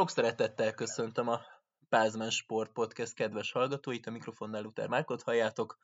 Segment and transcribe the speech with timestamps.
[0.00, 1.40] Sok szeretettel köszöntöm a
[1.88, 5.78] Pázmen Sport Podcast kedves hallgatóit, a mikrofonnál Luther Márkot halljátok.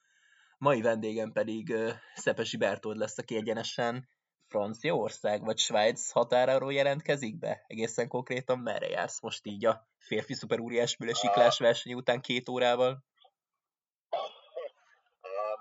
[0.59, 1.75] Mai vendégem pedig
[2.15, 4.09] Szepesi Bertold lesz, aki egyenesen
[4.49, 7.65] Franciaország vagy Svájc határáról jelentkezik be?
[7.67, 13.05] Egészen konkrétan merre jársz most így a férfi szuperúriás mülesiklás verseny után két órával?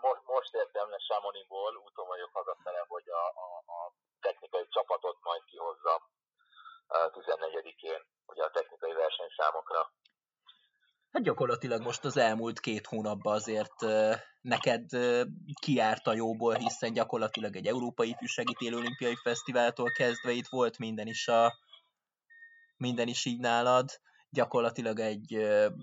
[0.02, 3.48] Most, most értem le Samonimból, úton vagyok hazafele, hogy a, a,
[3.78, 6.02] a technikai csapatot majd kihozzam
[6.90, 9.92] 14-én, ugye a technikai versenyszámokra.
[11.12, 13.82] Hát gyakorlatilag most az elmúlt két hónapban azért
[14.42, 14.90] neked
[15.62, 21.28] kiárt a jóból, hiszen gyakorlatilag egy Európai Ifjúsági Olimpiai Fesztiváltól kezdve itt volt minden is,
[21.28, 21.54] a,
[22.78, 23.90] minden is így nálad.
[24.30, 25.32] Gyakorlatilag egy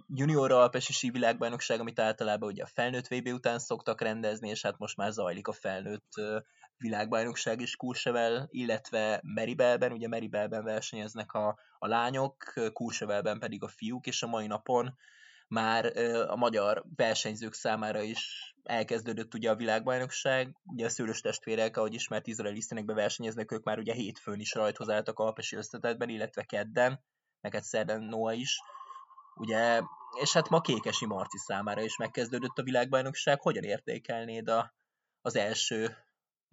[0.07, 4.97] junior alpesi világbajnokság, amit általában ugye a felnőtt VB után szoktak rendezni, és hát most
[4.97, 6.11] már zajlik a felnőtt
[6.77, 14.07] világbajnokság is Courchevel, illetve Meribelben, ugye Meribelben versenyeznek a, a lányok, Courchevelben pedig a fiúk,
[14.07, 14.97] és a mai napon
[15.49, 15.97] már
[16.29, 22.27] a magyar versenyzők számára is elkezdődött ugye a világbajnokság, ugye a szőlős testvérek, ahogy ismert
[22.27, 27.01] izraeli színekbe versenyeznek, ők már ugye hétfőn is rajthozáltak a alpesi összetetben, illetve kedden,
[27.43, 28.61] hát szerden Noah is,
[29.35, 29.81] ugye,
[30.21, 34.75] és hát ma Kékesi Marci számára is megkezdődött a világbajnokság, hogyan értékelnéd a,
[35.21, 35.97] az első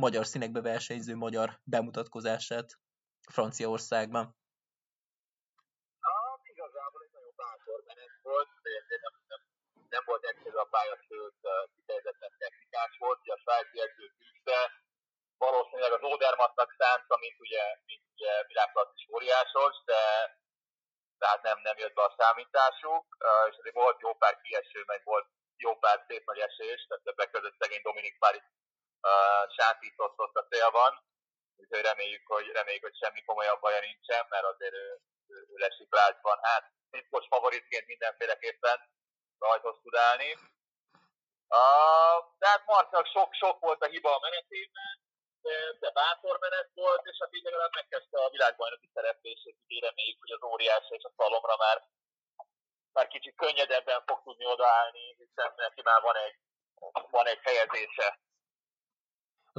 [0.05, 2.67] magyar színekbe versenyző magyar bemutatkozását
[3.36, 4.25] Franciaországban?
[8.22, 8.50] volt,
[9.06, 9.41] nem, nem,
[9.95, 11.39] nem volt egyszerű a pálya, sőt
[11.75, 14.58] kifejezetten technikás volt, ugye a svájci edző tűzte,
[15.38, 20.02] valószínűleg az Odermattnak szánta, mint ugye, mint ugye világklasszis óriásos, de
[21.22, 23.06] tehát nem, nem jött be a számításuk,
[23.50, 25.28] és azért volt jó pár kieső, meg volt
[25.66, 28.47] jó pár szép nagy esés, tehát többek között szegény Dominik Párizs
[29.02, 30.92] uh, sátított ott a célban,
[31.55, 34.88] úgyhogy reméljük, hogy, reméljük, hogy semmi komolyabb baja nincsen, mert azért ő,
[35.28, 36.38] ő, ő lesik lágyban.
[36.41, 38.78] Hát titkos favoritként mindenféleképpen
[39.39, 40.31] rajthoz tud állni.
[41.59, 44.94] Uh, tehát Marcinak sok-sok volt a hiba a menetében,
[45.41, 50.19] de, de bátor menet volt, és hát így legalább megkezdte a világbajnoki szereplését, így reméljük,
[50.19, 51.78] hogy az óriás és a szalomra már,
[52.91, 56.35] már kicsit könnyedebben fog tudni odaállni, hiszen neki már van egy,
[57.18, 58.19] van egy helyezése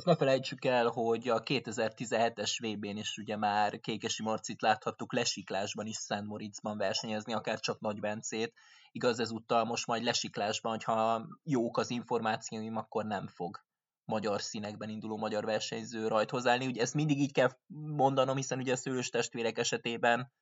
[0.06, 5.86] azt ne felejtsük el, hogy a 2017-es VB-n is ugye már Kékesi Marcit láthattuk lesiklásban
[5.86, 8.52] is Szent Moritzban versenyezni, akár csak Nagy Bencét.
[8.92, 13.58] Igaz, ezúttal most majd lesiklásban, hogyha jók az információim, akkor nem fog
[14.04, 16.66] magyar színekben induló magyar versenyző rajt hozzáállni.
[16.66, 17.48] Ugye ezt mindig így kell
[17.96, 20.32] mondanom, hiszen ugye a szőlős testvérek esetében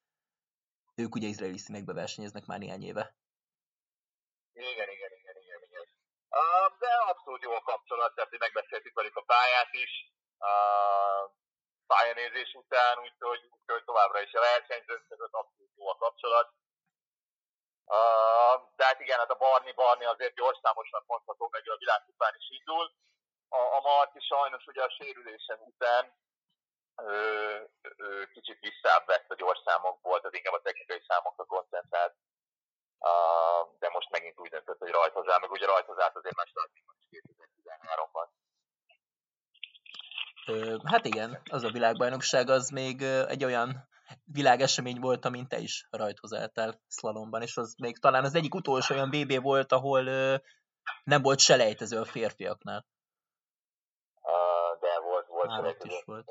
[0.95, 3.17] ők ugye izraeli színekbe versenyeznek már néhány éve.
[4.53, 5.18] Igen, igen,
[6.79, 10.13] de abszolút jó a kapcsolat, tehát hogy megbeszéltük velük a pályát is,
[11.87, 16.49] pályanézés után, úgyhogy, úgyhogy továbbra is a versenyzők között abszolút jó a kapcsolat.
[18.77, 22.93] De hát igen, hát a Barni Barni azért gyorszámosnak mondható, meg a világkupán is indul.
[23.49, 26.13] A, a Marti sajnos ugye a sérülésen után
[27.03, 32.15] ő, ő kicsit visszább vett a gyorszámokból, tehát inkább a technikai számokra koncentrált
[33.79, 38.29] de most megint úgy döntött, hogy rajthozzá, meg ugye rajthozzát azért már startingban is 2013-ban.
[40.85, 43.89] Hát igen, az a világbajnokság az még egy olyan
[44.25, 49.11] világesemény volt, amint te is rajthozáltál szlalomban, és az még talán az egyik utolsó olyan
[49.11, 50.03] BB volt, ahol
[51.05, 52.87] nem volt selejtező a férfiaknál.
[54.81, 56.31] De volt, volt Már ott is volt.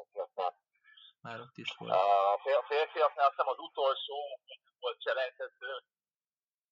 [1.22, 1.92] Már ott is volt.
[1.92, 4.40] A férfiaknál azt hiszem az utolsó
[4.80, 5.84] volt selejtező,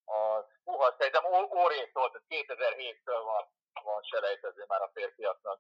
[0.06, 3.44] az, húha, szerintem órétól, 2007-től van,
[3.84, 5.60] van selejtező már a férfiaknak.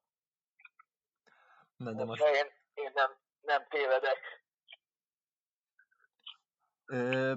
[1.78, 2.22] Na, de most...
[2.22, 4.20] De én, én nem, nem tévedek.
[6.86, 7.34] Ö,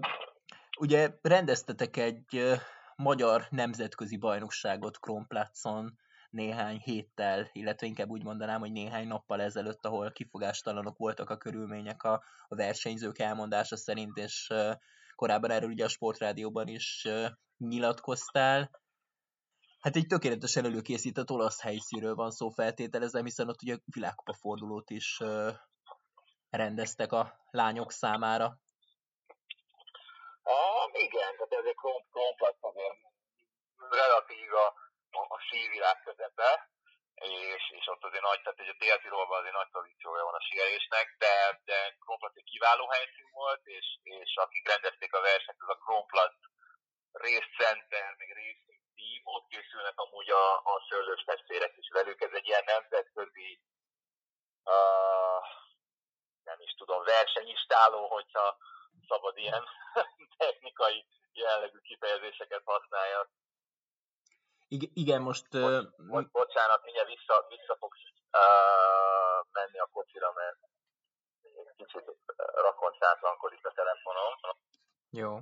[0.79, 2.59] ugye rendeztetek egy
[2.97, 5.99] magyar nemzetközi bajnokságot Kronplatzon
[6.31, 12.03] néhány héttel, illetve inkább úgy mondanám, hogy néhány nappal ezelőtt, ahol kifogástalanok voltak a körülmények
[12.03, 14.53] a, a versenyzők elmondása szerint, és
[15.19, 17.09] korábban erről ugye a Sportrádióban is
[17.57, 18.71] nyilatkoztál.
[19.81, 25.19] Hát egy tökéletesen előkészített olasz helyszínről van szó feltételezem, hiszen ott ugye világkupa fordulót is
[26.51, 28.45] rendeztek a lányok számára.
[30.43, 31.81] Ah, igen, tehát ez egy
[32.13, 32.99] komplex azért
[33.91, 34.67] relatív a,
[35.35, 36.71] a sívilág közepe,
[37.19, 41.07] és, és ott azért nagy, tehát hogy a Dél-Tirolban azért nagy tradíciója van a sieresnek,
[41.19, 45.83] de, de Kronplatz egy kiváló helyszín volt, és, és akik rendezték a versenyt, az a
[45.85, 46.41] Kronplatz
[47.13, 52.33] Race Center, meg Racing Team, ott készülnek amúgy a, a szőlős testvérek is velük, ez
[52.33, 53.61] egy ilyen nemzetközi
[54.65, 55.43] uh,
[56.51, 58.57] nem is tudom, versenyistáló, hogyha
[59.09, 59.65] szabad ilyen
[60.45, 63.29] technikai jellegű kifejezéseket használjak.
[64.69, 65.47] Igen, igen most...
[65.51, 68.05] Bocs, uh, bocsánat, mindjárt vissza, vissza fogsz
[68.43, 70.59] uh, menni a kocsira, mert
[71.43, 72.05] egy kicsit
[72.69, 74.33] rakoncátlankodik a telefonom.
[75.11, 75.33] Jó.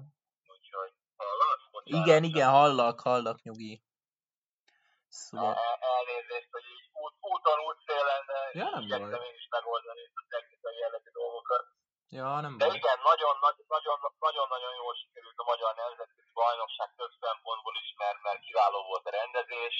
[0.55, 1.65] Úgyhogy hallasz?
[1.71, 2.07] Bocsánat.
[2.07, 3.83] Igen, igen, hallak, hallak, nyugi.
[5.09, 5.55] Szóval...
[5.55, 10.77] El, elnézést, hogy így út, úton, útszélen ja, nem igyekszem én is megoldani a technikai
[10.77, 11.65] jellegű dolgokat.
[12.09, 12.99] Ja, nem De igen,
[14.19, 19.77] nagyon-nagyon jól sikerült a magyar nemzetközi bajnokság több szempontból is, mert, mert kiváló volt rendezés,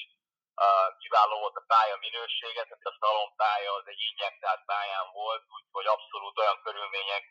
[1.03, 5.87] kiváló volt a pálya minősége, tehát a szalon pálya az egy injektált pályán volt, úgyhogy
[5.95, 7.25] abszolút olyan körülmények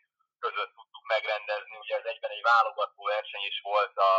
[0.44, 1.76] között tudtuk megrendezni.
[1.84, 4.12] Ugye ez egyben egy válogató verseny is volt a,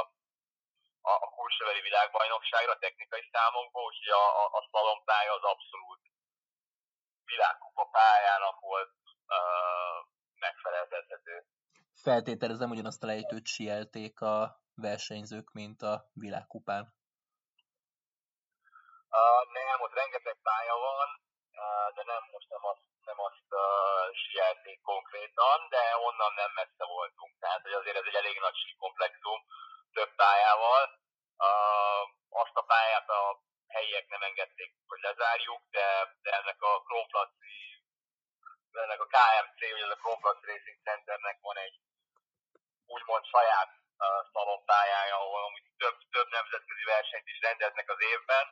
[1.12, 6.02] a, a Kulseveri világbajnokságra technikai számokból, úgyhogy a, a, a szalonpálya az abszolút
[7.32, 8.92] világkupa pályának volt
[9.38, 9.88] uh.
[12.08, 16.94] Feltételezem, ugyanazt a lejtőt sielték a versenyzők, mint a világkupán.
[19.54, 21.10] Nem, ott rengeteg pálya van,
[21.62, 26.86] uh, de nem most nem azt, nem azt uh, sielték konkrétan, de onnan nem messze
[26.86, 27.40] voltunk.
[27.40, 29.40] Tehát, hogy azért ez egy elég nagy komplexum,
[29.92, 30.84] több pályával.
[31.38, 33.22] Uh, azt a pályát a
[33.68, 35.88] helyiek nem engedték, hogy lezárjuk, de,
[36.22, 37.58] de ennek a Kronplaci,
[38.72, 41.78] ennek a KMC, vagy ez a Kronplac Racing Centernek van egy
[42.86, 48.46] úgymond saját uh, szalonpályája, ahol amúgy több, több nemzetközi versenyt is rendeznek az évben,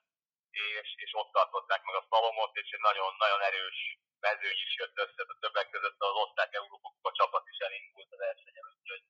[0.80, 3.80] és, és ott tartották meg a szalomot, és egy nagyon, nagyon erős
[4.28, 8.66] mezőny is jött össze, a többek között az osztrák Európa csapat is elindult a versenyen,
[8.76, 9.04] úgyhogy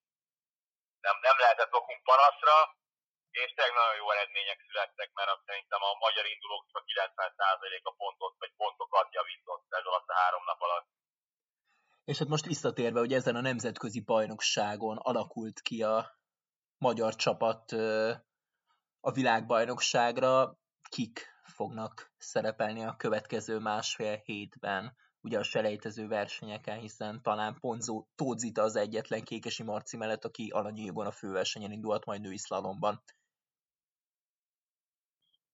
[1.06, 2.56] nem, nem lehetett okunk panaszra,
[3.42, 8.36] és tényleg nagyon jó eredmények születtek, mert szerintem a magyar indulók csak 90% a pontot,
[8.42, 10.88] vagy pontokat javított ez alatt a három nap alatt.
[12.10, 15.98] És hát most visszatérve, hogy ezen a nemzetközi bajnokságon alakult ki a
[16.78, 17.72] magyar csapat
[19.00, 20.32] a világbajnokságra,
[20.90, 28.62] kik fognak szerepelni a következő másfél hétben, ugye a selejtező versenyeken, hiszen talán Ponzó Tódzita
[28.62, 33.04] az egyetlen Kékesi Marci mellett, aki alanyi jogon a főversenyen indult majd női szlalomban.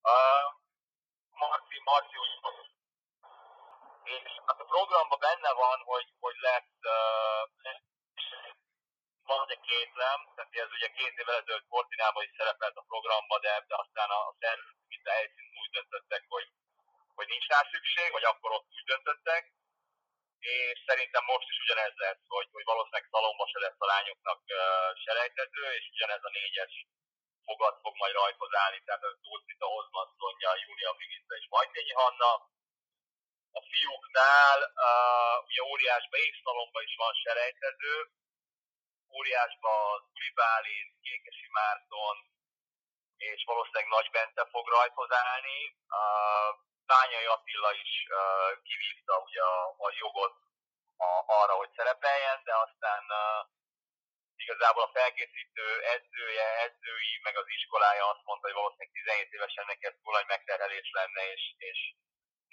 [0.02, 0.48] Uh,
[1.42, 2.16] Marci, Marci
[4.04, 7.42] és hát a programban benne van, hogy, hogy lesz uh,
[9.32, 13.54] van egy kétlem, tehát ez ugye két évvel ezelőtt Kortinában is szerepelt a programba, de,
[13.68, 16.48] de aztán a, a szervezők, mint a helyszínen úgy döntöttek, hogy,
[17.18, 19.44] hogy nincs rá szükség, vagy akkor ott úgy döntöttek,
[20.40, 24.60] és szerintem most is ugyanez lesz, hogy, hogy valószínűleg szalomba se lesz a lányoknak uh,
[25.06, 26.74] selejtező, és ugyanez a négyes
[27.48, 32.32] fogad fog majd rajthoz állni, tehát az Dulcita, Hozman, Szonya, Júlia Figica és Majtényi Hanna,
[33.60, 37.96] a fiúknál uh, ugye óriásban és szalomban is van selejtező,
[39.18, 42.16] óriásban Tuli Bálint, Kékesi Márton,
[43.30, 45.60] és valószínűleg Nagy Bence fog rajthoz állni.
[46.86, 47.92] Bányai Attila is
[48.68, 49.42] kivívta ugye
[49.88, 50.36] a, jogot
[50.98, 51.10] a,
[51.42, 53.04] arra, hogy szerepeljen, de aztán
[54.36, 59.86] igazából a felkészítő edzője, edzői, meg az iskolája azt mondta, hogy valószínűleg 17 évesen neki
[59.86, 61.80] ez túl nagy megterhelés lenne, és, és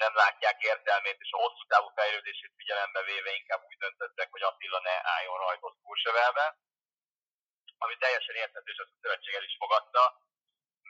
[0.05, 4.81] nem látják értelmét, és a hosszú távú fejlődését figyelembe véve inkább úgy döntöttek, hogy Attila
[4.81, 6.47] ne álljon rajtos Kursevelbe,
[7.79, 10.03] ami teljesen érthető, és azt a szövetség el is fogadta,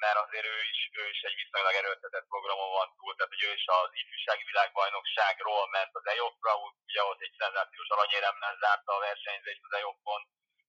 [0.05, 3.52] mert azért ő is, ő is egy viszonylag erőltetett programon van túl, tehát hogy ő
[3.61, 6.52] is az ifjúsági világbajnokságról ment az EOP-ra,
[6.88, 10.23] ugye ott egy szenzációs aranyéremmel zárta a versenyzést az EOP-on,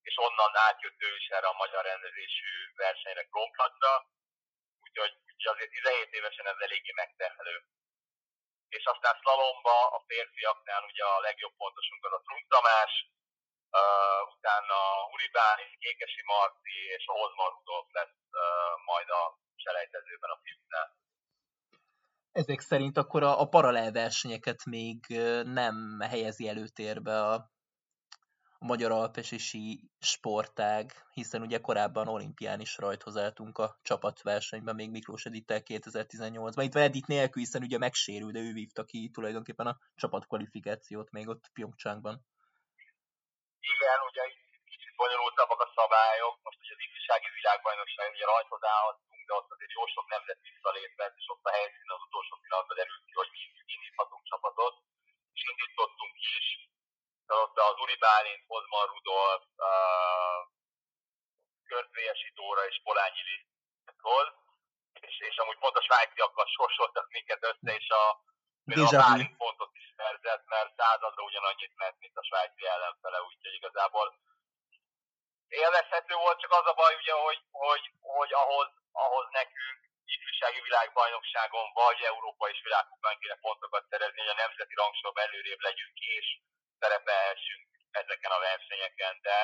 [0.09, 3.93] és onnan átjött ő is erre a magyar rendezésű versenyre Kronplatra,
[4.85, 7.57] úgyhogy, úgyhogy azért 17 évesen ez eléggé megterhelő.
[8.77, 12.93] És aztán szlalomba a férfiaknál ugye a legjobb pontosunk az a Trump Tamás,
[13.77, 14.77] uh, utána
[15.13, 17.03] Uribáni, Kékesi Marci és
[17.53, 19.23] Rudolf lesz uh, majd a
[19.55, 20.87] selejtezőben a fiúknál.
[22.31, 24.97] Ezek szerint akkor a, a paralel versenyeket még
[25.43, 27.49] nem helyezi előtérbe a
[28.61, 35.25] a magyar alpesi sportág, hiszen ugye korábban olimpián is rajthoz álltunk a csapatversenyben, még Miklós
[35.25, 36.63] Edittel 2018-ban.
[36.63, 41.49] Itt Edit nélkül, hiszen ugye megsérült, de ő vívta ki tulajdonképpen a csapatkvalifikációt még ott
[41.53, 42.25] Pyeongchangban.
[43.73, 44.23] Igen, ugye
[44.71, 49.77] kicsit bonyolultabbak a szabályok, most ugye az ifjúsági világbajnokság, ugye rajthoz állhatunk, de ott azért
[49.77, 53.41] jó sok nemzet visszalépett, és ott a helyszínen az utolsó pillanatban derült ki, hogy mi
[53.75, 54.75] indíthatunk csapatot,
[55.35, 56.47] és indítottunk is,
[57.43, 60.39] ott az Uri Bálint, Hozman Rudolf, uh,
[61.71, 64.25] Körtvélyesi Dóra és Polányi Lisztról,
[65.07, 68.05] és, és amúgy pont a svájciakkal sorsoltak minket össze, és a,
[68.85, 74.07] a Bálint pontot is szerzett, mert századra ugyanannyit ment, mint a svájci ellenfele, úgyhogy igazából
[75.47, 77.83] élvezhető volt, csak az a baj, ugye, hogy, hogy,
[78.17, 79.79] hogy ahhoz, ahhoz nekünk
[80.15, 85.97] ifjúsági világbajnokságon vagy Európa és világkupán kéne pontokat szerezni, hogy a nemzeti rangsor előrébb legyünk
[86.17, 86.27] és
[86.79, 87.67] szerepelhessünk
[88.01, 89.37] ezeken a versenyeken, de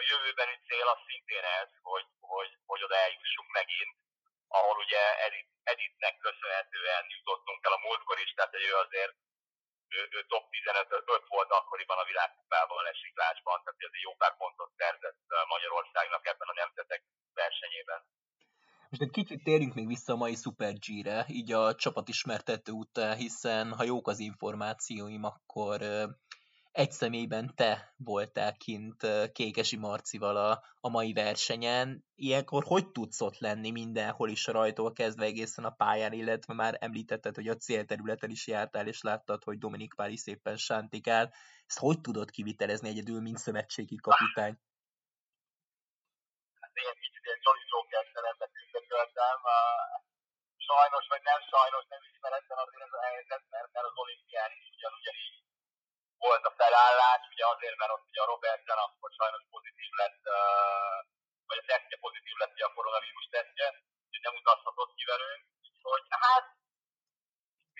[0.00, 3.94] a jövőbeni cél az szintén ez, hogy, hogy, hogy oda eljussunk megint,
[4.48, 9.14] ahol ugye Edith, Edithnek köszönhetően jutottunk el a múltkor is, tehát ő azért
[9.96, 14.14] ő, ő top 15 5 volt akkoriban a világkupában, a lesiklásban, tehát ez egy jó
[14.14, 15.20] pár pontot szerzett
[15.54, 17.02] Magyarországnak ebben a nemzetek
[17.34, 18.00] versenyében.
[18.90, 23.72] Most egy kicsit térjünk még vissza a mai Super G-re, így a csapatismertető után, hiszen
[23.72, 25.82] ha jók az információim, akkor
[26.72, 32.04] egy személyben te voltál kint Kékesi Marcival a, a mai versenyen.
[32.14, 37.34] Ilyenkor hogy tudsz ott lenni mindenhol is rajtól kezdve egészen a pályán, illetve már említetted,
[37.34, 41.32] hogy a célterületen is jártál, és láttad, hogy Dominik Páli szépen sántikál.
[41.66, 44.58] Ezt hogy tudod kivitelezni egyedül, mint szövetségi kapitány?
[50.74, 54.66] Sajnos, vagy nem sajnos, nem ismeretlen azért ez a helyzet, mert, mert az olimpián is
[54.76, 55.08] ugyanúgy
[56.26, 60.22] volt a felállás, ugye azért, mert ott ugye a Robertsen akkor sajnos pozitív lett,
[61.48, 63.66] vagy a tesztje pozitív lett, ugye a koronavírus tesztje,
[64.04, 65.42] úgyhogy nem utazhatott ki velünk,
[65.92, 66.46] hogy hát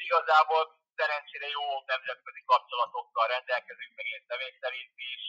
[0.06, 0.62] igazából
[0.98, 5.22] szerencsére jó nemzetközi kapcsolatokkal rendelkezünk, meg én személy szerint is,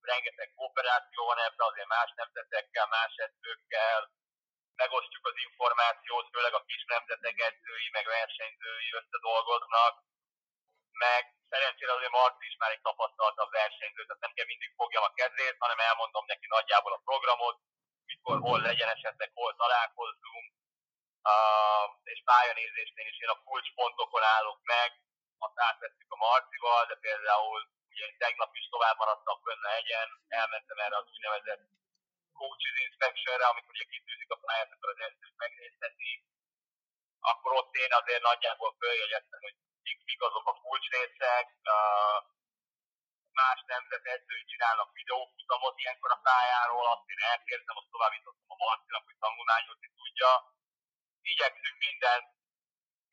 [0.00, 4.00] rengeteg kooperáció van ebben, azért más nemzetekkel, más edzőkkel,
[4.82, 9.94] megosztjuk az információt, főleg a kis nemzetek edzői, meg versenyzői összedolgoznak,
[11.06, 15.16] meg szerencsére azért Marci is már egy tapasztaltabb versenyző, tehát nem kell mindig fogjam a
[15.20, 17.56] kezét, hanem elmondom neki nagyjából a programot,
[18.10, 20.46] mikor, hol legyen esetleg, hol találkozzunk,
[21.32, 24.88] uh, és pályanézésnél is én a kulcspontokon állok meg,
[25.38, 27.60] azt átvettük a Marcival, de például
[27.92, 31.64] ugye tegnap is tovább maradtam fönn a hegyen, elmentem erre az úgynevezett
[32.40, 36.12] coaches inspectionre, amikor ugye kitűzik a pályát, akkor az edzőt megnézheti,
[37.30, 41.46] akkor ott én azért nagyjából följegyeztem, hogy mik, mik azok a kulcsrészek,
[43.40, 49.04] más nemzet edzői csinálnak videófutamot ilyenkor a pályáról, azt én elkérdezem, azt továbbítottam a Marcinak,
[49.08, 50.30] hogy tanulmányozni tudja.
[51.32, 52.26] Igyekszünk mindent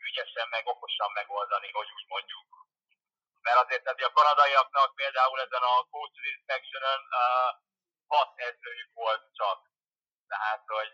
[0.08, 2.48] ügyesen meg okosan megoldani, hogy úgy mondjuk.
[3.46, 7.52] Mert azért tehát a kanadaiaknak például ezen a Coach Inspection-ön uh,
[8.08, 9.60] hat edzőjük volt csak.
[10.28, 10.92] Tehát, hogy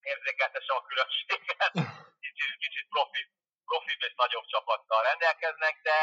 [0.00, 1.72] érzékeltessem a különbséget,
[2.24, 3.32] kicsit, kicsit profit
[3.64, 5.98] profi és nagyobb csapattal rendelkeznek, de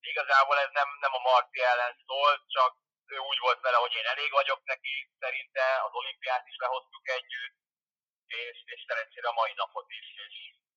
[0.00, 2.72] igazából ez nem, nem a Marci ellen szól, csak
[3.06, 7.56] ő úgy volt vele, hogy én elég vagyok neki, szerinte az olimpiát is lehoztuk együtt,
[8.26, 10.34] és, és szerencsére a mai napot is, és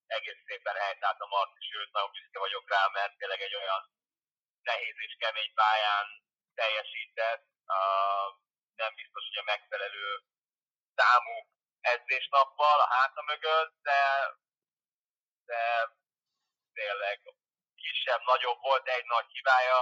[0.08, 3.82] egész szépen helytált a Marci, sőt, nagyon büszke vagyok rá, mert tényleg egy olyan
[4.62, 6.08] nehéz és kemény pályán
[6.56, 7.46] teljesített,
[8.76, 10.08] nem biztos, hogy a megfelelő
[10.96, 11.36] számú
[11.82, 14.02] edzésnappal a háta mögött, de
[15.46, 15.62] de
[16.74, 17.20] tényleg
[17.76, 19.80] kisebb, nagyobb volt, egy nagy hibája,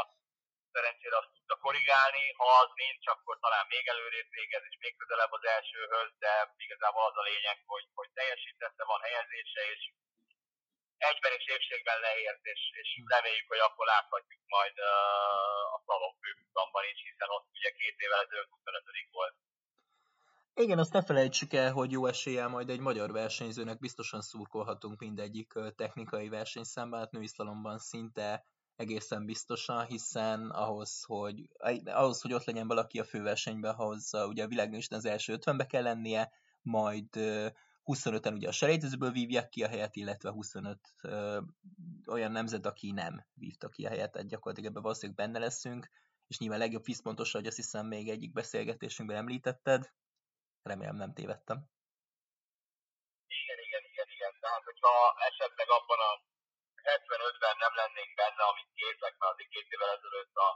[0.72, 5.32] szerencsére azt tudta korrigálni, ha az nincs, akkor talán még előrébb végez, és még közelebb
[5.32, 9.82] az elsőhöz, de igazából az a lényeg, hogy, hogy teljesítette, van helyezése, és
[11.12, 14.76] egyben és épségben leért, és, és reméljük, hogy akkor láthatjuk majd
[15.76, 18.84] a szalon főfutamban is, hiszen ott ugye két évvel ezelőtt 25
[19.20, 19.36] volt.
[20.56, 25.52] Igen, azt ne felejtsük el, hogy jó eséllyel majd egy magyar versenyzőnek biztosan szurkolhatunk mindegyik
[25.76, 28.46] technikai versenyszámban, hát női szalomban szinte
[28.76, 31.50] egészen biztosan, hiszen ahhoz, hogy,
[31.86, 35.84] ahhoz, hogy ott legyen valaki a főversenyben, ahhoz ugye a világnőisten az első 50-be kell
[35.84, 36.32] lennie,
[36.62, 37.08] majd
[37.86, 41.42] 25-en ugye a selejtezőből vívják ki a helyet, illetve 25 ö,
[42.08, 45.90] olyan nemzet, aki nem vívta ki a helyet, tehát gyakorlatilag ebben valószínűleg benne leszünk,
[46.28, 49.92] és nyilván legjobb vízpontos, hogy azt hiszem még egyik beszélgetésünkben említetted,
[50.70, 51.58] Remélem nem tévedtem.
[53.42, 54.34] Igen, igen, igen, igen.
[54.44, 54.94] Tehát, hogyha
[55.30, 56.12] esetleg abban a
[56.96, 60.50] 75-ben nem lennénk benne, amit képzek, mert azért két évvel ezelőtt a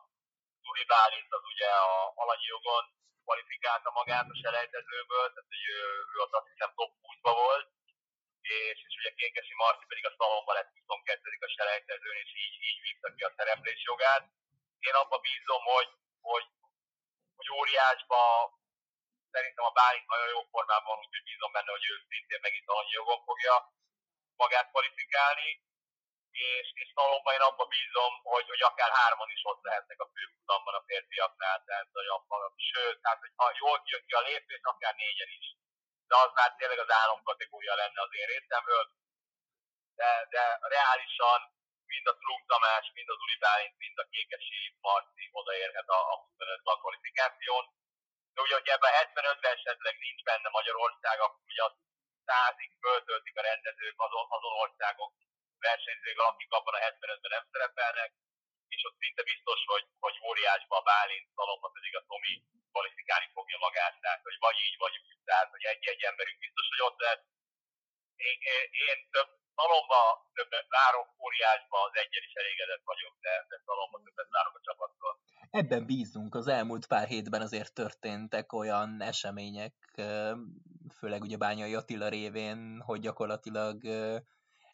[0.63, 2.85] Turi Bálint az ugye a alanyi jogon
[3.27, 5.81] kvalifikálta magát a selejtezőből, tehát hogy ő,
[6.13, 7.67] ő ott azt hiszem top 20-ba volt,
[8.55, 12.79] és, és ugye Kékesi Marci pedig a szalomban lett 22 a selejtezőn, és így, így
[12.85, 14.23] vívta ki a szereplés jogát.
[14.87, 15.89] Én abban bízom, hogy,
[16.29, 16.45] hogy,
[17.37, 18.19] hogy óriásba
[19.33, 22.93] szerintem a Bálint nagyon jó formában van, úgyhogy bízom benne, hogy ő szintén megint annyi
[22.99, 23.55] jogon fogja
[24.43, 25.49] magát kvalifikálni,
[26.37, 30.75] és, és Szalomban én abban bízom, hogy, hogy akár hárman is ott lehetnek a főfutamban
[30.75, 32.39] a férfiaknál, tehát hogy abban,
[32.71, 35.45] sőt, tehát hogy ha jól jön ki a lépés, akár négyen is.
[36.09, 38.85] De az már tényleg az álomkategória lenne az én részemről,
[39.99, 41.39] de, de reálisan
[41.93, 46.15] mind a Trump Tamás, mind az Uli Bálint, mind a Kékesi Marci odaérhet a, a
[46.15, 47.63] 25 kvalifikáción.
[48.33, 51.75] De ugye, hogy ebben 75-ben esetleg nincs benne Magyarország, akkor ugye a
[52.27, 55.11] százig föltöltik a rendezők azon, azon országok
[55.65, 58.09] versenyzők, akik abban a 75-ben nem szerepelnek,
[58.75, 62.33] és ott szinte biztos, hogy, hogy óriásba a Bálint, Szalomba pedig a Tomi
[62.71, 66.83] kvalifikálni fogja magát, tehát hogy vagy így, vagy úgy, tehát hogy egy-egy emberünk biztos, hogy
[66.87, 67.25] ott lesz.
[68.29, 68.37] Én,
[68.87, 70.01] én, több Szalomba
[70.37, 75.13] többet várok, óriásba az egyen is elégedett vagyok, de, de Szalomba többet várok a csapattól.
[75.61, 79.75] Ebben bízunk, az elmúlt pár hétben azért történtek olyan események,
[80.97, 83.75] főleg ugye Bányai Attila révén, hogy gyakorlatilag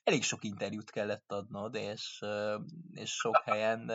[0.03, 2.24] elég sok interjút kellett adnod, és,
[2.93, 3.89] és sok helyen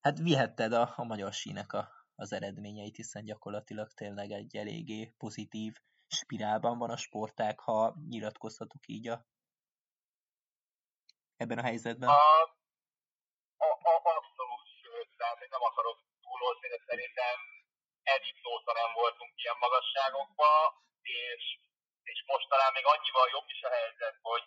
[0.00, 5.72] hát vihetted a, a magyar sínek a, az eredményeit, hiszen gyakorlatilag tényleg egy eléggé pozitív
[6.06, 9.26] spirálban van a sportág, ha nyilatkozhatok így a,
[11.36, 12.08] ebben a helyzetben.
[12.08, 12.12] A,
[13.66, 17.36] a, a, abszolút, sőt, tehát nem akarok túlozni, de szerintem
[18.02, 18.34] eddig
[18.82, 20.62] nem voltunk ilyen magasságokban,
[21.02, 21.42] és,
[22.12, 24.44] és most talán még annyival jobb is a helyzet, hogy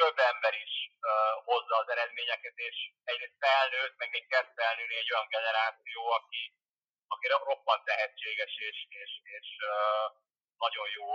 [0.00, 0.74] több ember is
[1.10, 6.42] uh, hozza az eredményeket, és egyrészt felnőtt, meg még kezd felnőni egy olyan generáció, aki,
[7.14, 10.06] aki roppant tehetséges, és, és, és uh,
[10.64, 11.10] nagyon jó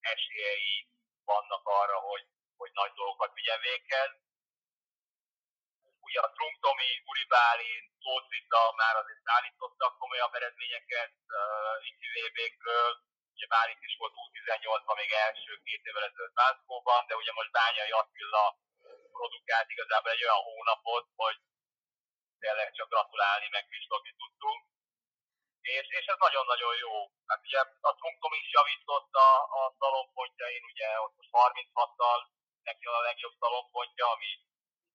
[0.00, 0.88] esélyei
[1.24, 2.24] vannak arra, hogy,
[2.56, 4.12] hogy nagy dolgokat vigyen véghez.
[6.06, 12.90] Ugye a Trump Tomi, Uri Bálint, Tóth Vita már azért szállítottak komolyabb eredményeket uh, ICVB-kről,
[13.36, 17.92] ugye Bálint is volt 18-ban még első két évvel ezelőtt Mászkóban, de ugye most Bányai
[18.00, 18.44] Attila
[19.18, 21.36] produkált igazából egy olyan hónapot, hogy
[22.42, 24.60] tényleg csak gratulálni, meg pislogni tudtunk.
[25.74, 26.94] És, és ez nagyon-nagyon jó.
[27.30, 32.20] Hát ugye a Trunkom is javított a, a szalompontjain, ugye ott most 36-tal
[32.68, 34.30] neki a legjobb szalompontja, ami,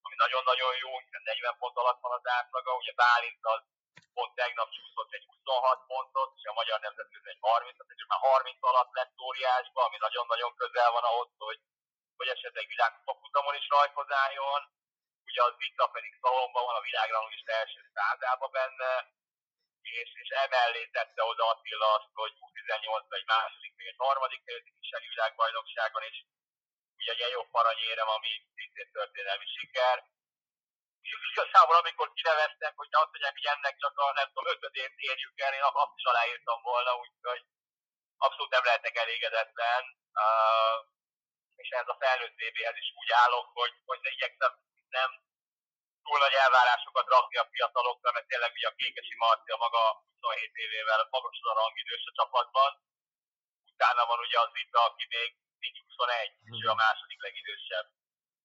[0.05, 0.91] ami nagyon-nagyon jó,
[1.24, 3.62] 40 pont alatt van az átlaga, ugye Bálint az
[4.18, 8.58] pont tegnap csúszott egy 26 pontot, és a magyar nemzetközi egy 30 és már 30
[8.72, 11.60] alatt lett óriásba, ami nagyon-nagyon közel van ahhoz, hogy,
[12.17, 14.62] hogy esetleg világkupafutamon is rajkozáljon.
[15.30, 18.91] Ugye az Vita pedig Szalomban van, a világrangon is első százában benne,
[19.82, 26.04] és, és emellé tette oda Attila azt, hogy 18 egy második, egy harmadik ifjúsági világbajnokságon,
[26.10, 26.17] és
[26.97, 29.97] ugye egy jobb aranyérem, ami szintén történelmi siker
[31.32, 35.54] igazából amikor kineveztek, hogy azt mondják, hogy ennek csak a nem tudom, ötödét érjük el,
[35.54, 37.44] én azt is aláírtam volna, úgyhogy
[38.26, 39.84] abszolút nem lehetek elégedetlen.
[40.24, 40.78] Uh,
[41.62, 44.54] és ehhez a felnőtt VB-hez is úgy állok, hogy, hogy ne igyekszem
[44.98, 45.10] nem
[46.04, 49.82] túl nagy elvárásokat rakni a fiatalokra, mert tényleg ugye a Kékesi Marcia maga
[50.14, 52.72] 27 évével magasod a rangidős a csapatban.
[53.74, 55.30] Utána van ugye az Vita, aki még
[55.64, 57.88] nincs 21, és ő a második legidősebb.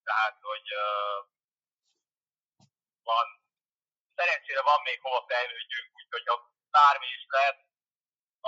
[0.09, 1.19] Tehát, hogy uh,
[3.13, 3.27] van.
[4.19, 6.37] Szerencsére van még hova fejlődjünk, úgyhogy ha
[6.77, 7.63] bármi is lesz,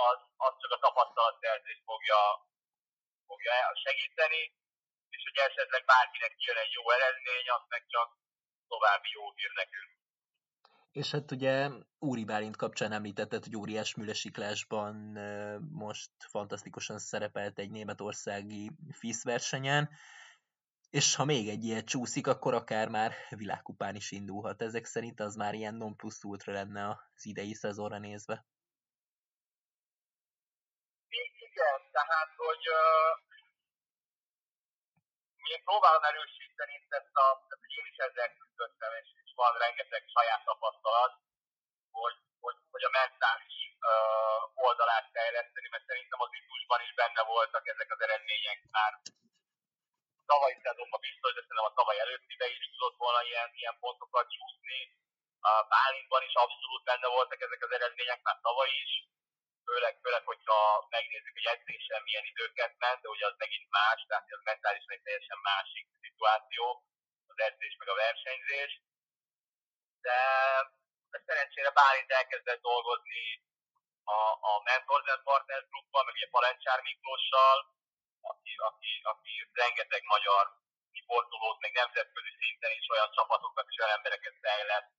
[0.07, 2.21] az, az csak a tapasztalatszerzés fogja,
[3.29, 3.53] fogja
[3.85, 4.41] segíteni,
[5.15, 8.07] és hogy esetleg bárkinek jön egy jó eredmény, az meg csak
[8.71, 9.91] további jó hír nekünk.
[10.91, 11.55] És hát ugye
[11.99, 14.95] Úri Bálint kapcsán említetted, hogy óriás műlesiklásban
[15.85, 19.89] most fantasztikusan szerepelt egy németországi FISZ versenyen.
[20.89, 24.61] És ha még egy ilyet csúszik, akkor akár már világkupán is indulhat.
[24.61, 28.45] Ezek szerint az már ilyen non plus ultra lenne az idei szezonra nézve.
[31.47, 33.11] Igen, tehát, hogy uh,
[35.53, 37.27] én próbálom erősíteni ezt a,
[37.77, 41.13] én is ezzel küzdöttem, és, és van rengeteg saját tapasztalat,
[41.99, 43.55] hogy, hogy, hogy a mentális
[43.91, 48.93] uh, oldalát fejleszteni, mert szerintem az indulásban is benne voltak ezek az eredmények már
[50.31, 54.81] tavalyi szezonban biztos, de szerintem a tavaly előttibe is tudott volna ilyen, ilyen pontokat csúszni.
[55.51, 58.91] A Bálintban is abszolút benne voltak ezek az eredmények már tavaly is,
[59.67, 60.57] főleg, főleg hogyha
[60.95, 65.05] megnézzük, hogy edzésen milyen időket ment, de ugye az megint más, tehát az mentálisan egy
[65.05, 66.63] teljesen másik szituáció,
[67.31, 68.71] az edzés meg a versenyzés.
[70.05, 70.19] De,
[71.11, 73.25] de szerencsére Bálint elkezdett dolgozni
[74.17, 77.57] a, a Mentors and Partners Groupban, meg ugye Palencsár Miklóssal,
[78.21, 80.43] aki, aki, aki rengeteg magyar
[81.01, 84.89] sportolót, meg nemzetközi szinten is olyan csapatokat és olyan embereket fejlett,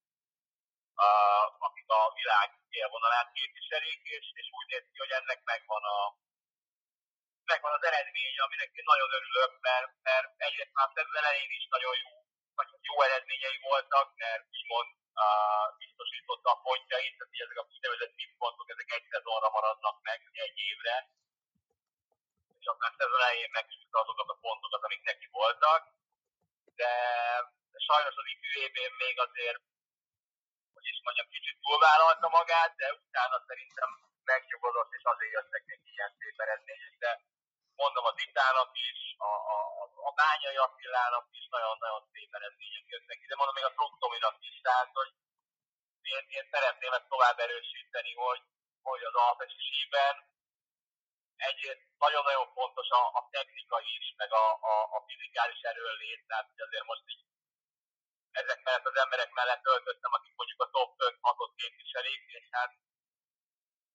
[1.06, 5.98] uh, akik a világ élvonalát képviselik, és, és úgy néz ki, hogy ennek megvan a
[7.52, 11.94] megvan az eredmény, aminek én nagyon örülök, mert, mert egyrészt már szezon elején is nagyon
[12.04, 12.12] jó,
[12.59, 14.88] vagy jó eredményei voltak, mert úgymond
[15.24, 20.59] uh, biztosította a pontjait, tehát ezek a úgynevezett pontok, ezek egy szezonra maradnak meg, egy
[20.70, 20.96] évre,
[22.66, 25.81] csak már szezon elején megcsúszta azokat a pontokat, amik neki voltak,
[26.81, 26.92] de
[27.88, 28.51] sajnos az ifjú
[29.05, 29.61] még azért,
[30.75, 33.90] hogy is mondjam, kicsit túlvállalta magát, de utána szerintem
[34.33, 37.11] megnyugodott, és azért jöttek neki ilyen szép eredmények, de
[37.83, 39.59] mondom a Titának is, a, a,
[40.09, 44.90] a Bányai Attilának is nagyon-nagyon szép eredmények jöttek de mondom még a Truktominak is, tehát
[44.99, 45.11] hogy
[46.14, 48.42] én, én szeretném ezt tovább erősíteni, hogy,
[48.88, 50.14] hogy az alpesi síben
[51.48, 56.85] egyrészt nagyon-nagyon fontos a, a technika is, meg a, a, a fizikális erőnlét, tehát azért
[56.92, 57.22] most így
[58.31, 62.72] ezek mellett az emberek mellett töltöttem, akik mondjuk a top 5-6-ot képviselik, és hát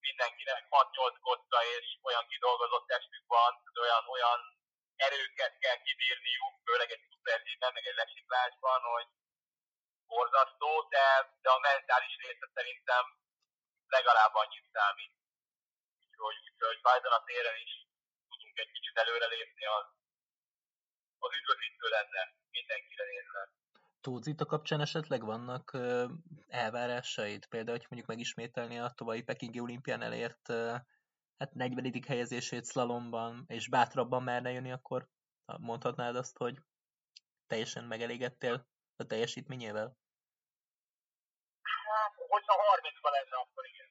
[0.08, 3.52] mindenkinek 6-8 kocka és olyan kidolgozott testük van,
[3.84, 4.40] olyan, olyan
[4.96, 9.08] erőket kell kibírniuk, főleg egy szupergében, meg egy lesiklásban, hogy
[10.06, 11.06] borzasztó, de,
[11.42, 13.04] de a mentális része szerintem
[13.86, 15.12] legalább annyit számít.
[16.16, 17.72] Úgyhogy, úgyhogy ha a téren is
[18.28, 19.86] tudunk egy kicsit előrelépni, az,
[21.18, 23.42] az üdvözítő lenne mindenkire nézve.
[24.00, 25.76] Tózita kapcsán esetleg vannak
[26.48, 27.46] elvárásaid?
[27.46, 30.52] Például, hogy mondjuk megismételni a további Pekingi olimpián elért
[31.38, 32.02] hát 40.
[32.06, 35.08] helyezését slalomban, és bátrabban merne jönni, akkor
[35.44, 36.58] mondhatnád azt, hogy
[37.46, 39.96] teljesen megelégettél a teljesítményével?
[41.62, 43.88] Hát, hogyha 30-ban lenne, akkor igen.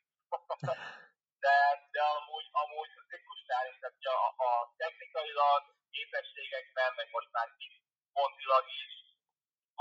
[1.45, 1.58] De,
[1.93, 5.62] de amúgy, amúgy Ikusnál is, tehát a, a technikailag,
[5.95, 7.47] képességekben, meg most már
[8.17, 8.93] pontilag is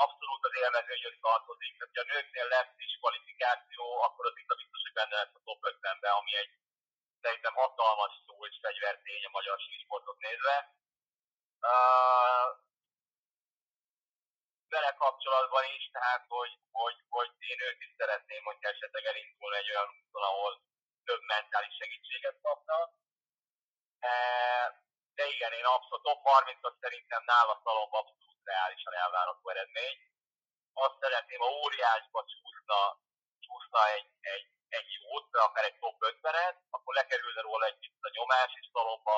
[0.05, 1.72] abszolút az élmezőnyhöz tartozik.
[1.77, 5.44] Tehát, ha a nőknél lesz is kvalifikáció, akkor az itt biztos, hogy benne lesz a
[5.48, 6.53] top 50-ben, ami egy
[7.22, 8.12] szerintem hatalmas
[8.50, 10.57] és fegyvertény a magyar sísportot nézve.
[11.70, 12.48] Uh,
[14.74, 19.70] vele kapcsolatban is, tehát hogy, hogy, hogy én őt is szeretném, hogy esetleg elindul egy
[19.70, 20.53] olyan úton, ahol
[21.09, 22.79] több mentális segítséget kapna.
[25.19, 29.99] De igen, én abszolút top 30-at szerintem nála szalomba abszolút reálisan elvárható eredmény.
[30.73, 32.81] Azt szeretném, ha óriásba csúszna,
[33.45, 38.14] csúszna egy, egy, egy jót, akár egy top 50-et, akkor lekerülne róla egy kicsit a
[38.17, 39.17] nyomás, és szalomba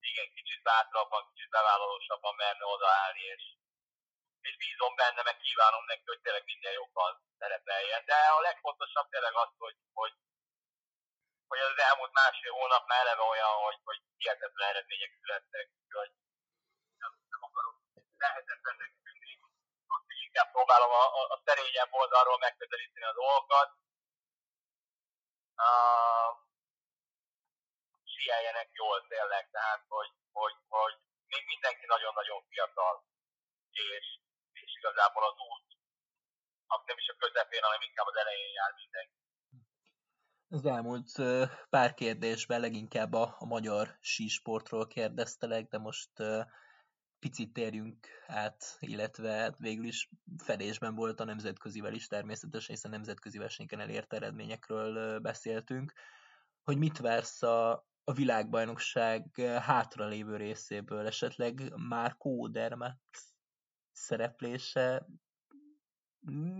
[0.00, 3.42] igen, kicsit bátrabban, kicsit bevállalósabban merne odaállni, és
[4.48, 8.02] és bízom benne, meg kívánom neki, hogy tényleg minden jobban szerepeljen.
[8.04, 10.14] De a legfontosabb tényleg az, hogy, hogy,
[11.48, 15.66] hogy az elmúlt másfél hónap már eleve olyan, hogy, hogy hihetetlen eredmények születtek,
[16.00, 16.12] hogy
[17.02, 17.76] nem, nem akarok
[18.16, 19.32] lehetetlennek tűnni.
[20.26, 23.70] Inkább próbálom a, a, a szerényebb oldalról megközelíteni a dolgokat.
[25.66, 26.30] Uh,
[28.04, 30.94] sieljenek jól tényleg, tehát hogy, hogy, hogy
[31.26, 33.04] még mindenki nagyon-nagyon fiatal,
[33.70, 34.06] és,
[34.52, 35.68] és igazából az út,
[36.88, 39.27] nem is a közepén, hanem inkább az elején jár mindenki.
[40.50, 41.12] Az elmúlt
[41.70, 46.10] pár kérdésben leginkább a, a magyar sísportról kérdeztelek, de most
[47.18, 53.38] picit térjünk át, illetve hát végül is fedésben volt a nemzetközivel is természetesen, hiszen nemzetközi
[53.38, 55.92] versenyeken elért eredményekről beszéltünk.
[56.64, 61.06] Hogy mit vársz a, a világbajnokság hátralévő részéből?
[61.06, 63.00] Esetleg már Kódermet
[63.92, 65.06] szereplése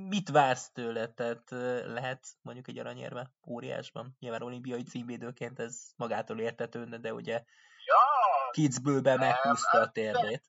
[0.08, 1.12] mit vársz tőle?
[1.12, 1.50] Tehát
[1.98, 4.16] lehet mondjuk egy aranyérve óriásban?
[4.18, 7.44] Nyilván olimpiai címvédőként ez magától értetődne, de ugye
[7.90, 8.02] ja,
[8.50, 10.42] Kitzbühelbe meghúzta a térdét.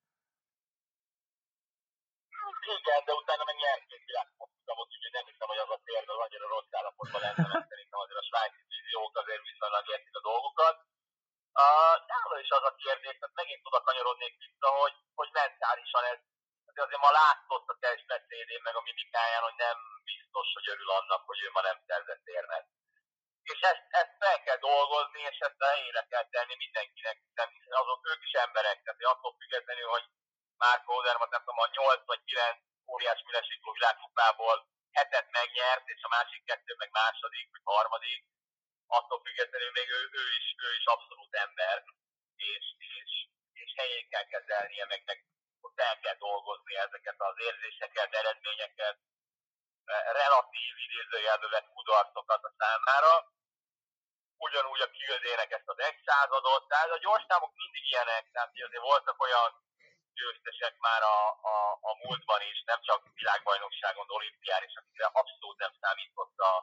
[2.77, 6.21] Igen, de utána meg nyert két világfokfutamot, úgyhogy nem hiszem, hogy az a térd az
[6.25, 10.77] annyira rossz állapotban lenne, mert szerintem azért a svájci víziók azért viszonylag értik a dolgokat.
[11.63, 16.19] Uh, nála is az a kérdés, tehát megint oda kanyarodnék vissza, hogy, hogy mentálisan ez
[16.79, 19.77] de azért ma látszott a testbeszédén, meg a mimikáján, hogy nem
[20.11, 22.65] biztos, hogy örül annak, hogy ő ma nem szerzett érmet.
[23.51, 27.49] És ezt, ezt fel kell dolgozni, és ezt helyére kell tenni mindenkinek, hiszen
[27.83, 30.05] azok ők is emberek, tehát attól függetlenül, hogy
[30.63, 32.57] Márko Odermat, nem tudom, a 8 vagy 9
[32.93, 34.57] óriás minőségű világkupából
[34.97, 38.21] hetet megnyert, és a másik kettő meg második, vagy harmadik,
[38.97, 41.75] attól függetlenül még ő, ő, is, ő is abszolút ember,
[42.35, 42.65] és,
[42.95, 43.11] és,
[43.61, 45.19] és helyén kell kezelnie, meg, meg
[45.69, 48.97] ott el kell dolgozni ezeket az érzéseket, eredményeket,
[49.85, 53.13] e, relatív idézőjelbe vett kudarcokat a számára,
[54.37, 59.21] ugyanúgy a küldének ezt az egy századot, tehát a gyorsámok mindig ilyenek, tehát azért voltak
[59.21, 59.51] olyan
[60.13, 61.19] győztesek már a,
[61.53, 61.55] a,
[61.89, 66.53] a múltban is, nem csak világbajnokságon, olimpián is, akikre abszolút nem számított a,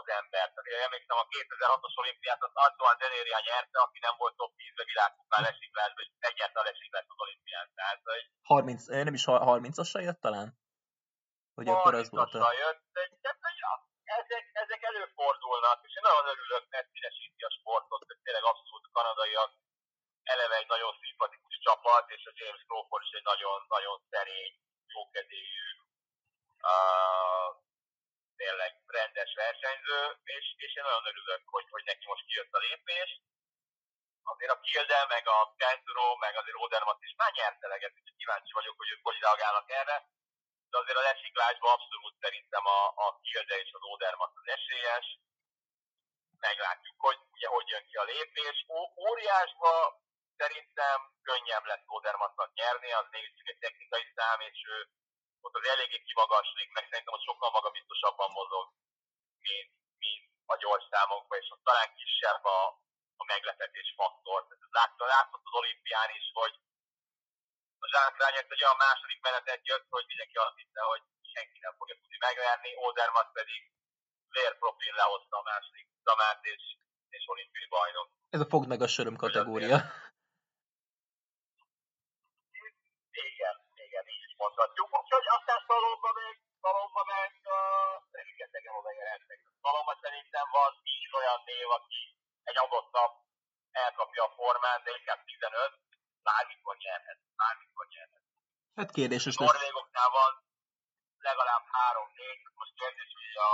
[0.00, 0.46] az ember.
[0.52, 4.84] Tehát én emlékszem, a 2006-os olimpiát az Antoine Denéria nyerte, aki nem volt top 10-be
[4.92, 7.66] világkupán lesiklásban, és egyáltalán lesiklás az olimpián.
[7.78, 10.48] Tehát, hogy 30, nem is 30-asra jött talán?
[11.58, 12.52] Hogy akkor az volt a...
[12.64, 13.72] jött, de, de, de ja,
[14.20, 19.50] ezek, ezek előfordulnak, és én nagyon örülök, mert színesíti a sportot, hogy tényleg abszolút kanadaiak,
[20.32, 24.52] eleve egy nagyon szimpatikus csapat, és a James Crawford is egy nagyon-nagyon szerény,
[24.94, 25.68] jókedélyű,
[26.72, 27.48] uh,
[28.42, 30.00] tényleg rendes versenyző,
[30.36, 33.10] és, és én nagyon örülök, hogy, hogy neki most kijött a lépés.
[34.32, 38.52] Azért a Kilde, meg a Kenturo, meg azért Odermatt is már nyert eleget, úgyhogy kíváncsi
[38.58, 39.96] vagyok, hogy ők hogy reagálnak erre.
[40.70, 45.06] De azért a lesiklásban abszolút szerintem a, a Kilde és az Odermatt az esélyes.
[46.48, 48.56] Meglátjuk, hogy ugye hogy jön ki a lépés.
[48.76, 49.72] Ó, óriásba
[50.36, 50.98] szerintem
[51.28, 53.06] könnyebb lesz Odermattnak nyerni, az
[53.38, 54.76] csak egy technikai szám, és ő
[55.46, 58.66] ott az eléggé kimagaslik, meg szerintem ott sokkal magabiztosabban mozog,
[59.46, 59.70] mint,
[60.02, 62.60] mint a gyors számokban, és ott talán kisebb a,
[63.22, 64.40] a meglepetés faktor.
[64.78, 66.54] Látta, látszott az olimpián is, hogy
[67.84, 71.02] a Zsánk Rányert egy olyan második menetet jött, hogy mindenki azt hitte, hogy
[71.34, 73.60] senki nem fogja tudni megverni, Odermatt pedig
[74.36, 76.62] vérprofil lehozta a második damát, és,
[77.08, 78.08] és olimpiai bajnok.
[78.30, 79.76] Ez a fogd meg a söröm kategória.
[83.10, 83.59] Igen,
[84.42, 84.88] mondhatjuk.
[85.00, 89.38] Úgyhogy aztán Szalomba meg, Szalomba meg uh, rengetegen odajelentek.
[89.62, 92.02] Szalomba szerintem van 10 olyan név, aki
[92.50, 93.12] egy adott nap
[93.84, 95.72] elkapja a formát, de inkább 15,
[96.28, 98.24] bármikor nyerhet, bármikor nyerhet.
[98.78, 99.50] Hát kérdéses lesz.
[99.50, 100.32] Norvégoknál van
[101.28, 103.52] legalább 3-4, most kérdés, hogy a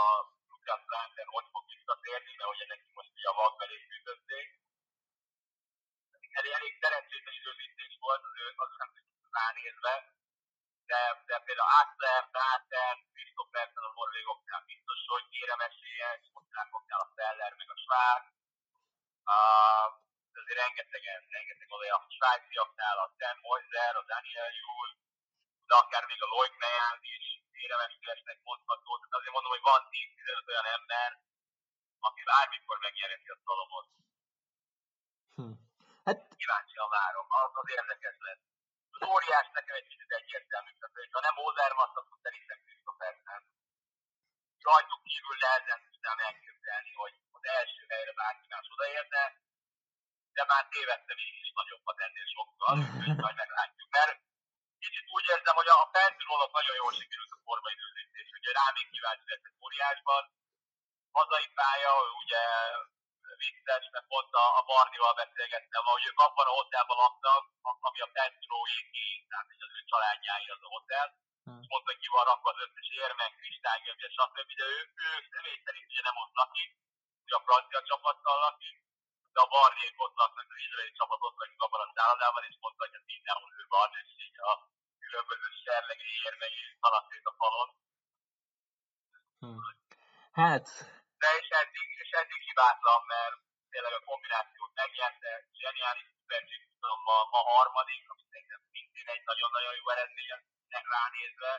[0.50, 4.46] Lukas Branden hogy fog visszatérni, mert ugye neki most ugye a vakbelét ütötték.
[6.38, 8.90] Elég, elég szerencsétlen időzítés volt az ő az nem
[9.38, 9.94] ránézve,
[10.90, 17.52] de, de például Axler, Dáten, Christophersen a norvégoknál biztos, hogy kérem esélyes, osztrákoknál a Feller,
[17.60, 18.26] meg a Schwarz,
[19.34, 19.88] uh,
[20.40, 24.88] azért rengetegen, rengeteg olyan a svájciaknál a Sam Moiser, a Daniel Jul,
[25.68, 27.26] de akár még a Loic Mejan is
[27.64, 31.08] éremesülesnek mondható, tehát azért mondom, hogy van 10-15 olyan ember,
[32.08, 33.86] aki bármikor megnyerheti a szalomot.
[35.36, 35.54] Hm.
[36.06, 36.18] Hát...
[36.40, 38.55] Kíváncsian várom, az, az érdekes lesz.
[38.96, 43.40] Az óriás nekem egy kicsit egyértelmű, tehát hogy ha nem Ozermatt, akkor szerintem Christophersen.
[44.68, 49.22] Rajtuk kívül lehezen tudnám elképzelni, hogy az első helyre bárki más odaérne,
[50.36, 53.88] de már tévedtem így is nagyobbat ennél sokkal, úgyhogy majd meglátjuk.
[53.96, 54.14] Mert
[54.84, 59.28] kicsit úgy érzem, hogy a Penturónak nagyon jól sikerült a formaidőzítés, ugye rá még kíváncsi
[59.32, 60.22] lett óriásban,
[61.18, 62.42] hazai pálya, ugye
[63.42, 67.42] vicces, mert pont a, a Barnival beszélgettem, hogy ők abban a hotelban laknak,
[67.86, 71.06] ami a Petróéké, tehát az ő családjáé az a hotel.
[71.44, 71.60] Hmm.
[71.62, 74.50] És mondta, hogy ki van rakva az összes érmek, kristálygömbje, stb.
[74.60, 76.70] De ő, ő személy szerint ugye nem ott lakik,
[77.28, 78.76] ő a francia csapattal lakik,
[79.34, 82.82] de a Barniék ott laknak, az izraeli csapat ott lakik abban a szállodában, és mondta,
[82.84, 84.52] hogy hát mindenhol ő van, és így a
[85.04, 87.68] különböző serlegei érmei szaladt a falon.
[89.40, 89.60] Hmm.
[90.40, 90.66] Hát,
[91.20, 91.88] de és eddig,
[92.22, 93.36] eddig hibátlan, mert
[93.72, 96.62] tényleg a kombinációt megnyerte, zseniális szupercsik
[97.06, 100.30] ma, ma harmadik, ami szerintem szintén egy nagyon-nagyon jó eredmény
[100.96, 101.52] ránézve.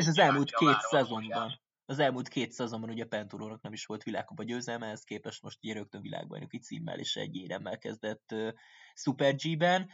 [0.00, 1.48] És az elmúlt két szezonban,
[1.86, 5.74] az elmúlt két szezonban ugye Penturónak nem is volt világkupa győzelme, ehhez képest most ugye
[5.74, 8.52] rögtön világbajnoki címmel és egy éremmel kezdett uh,
[8.94, 9.90] Super G-ben.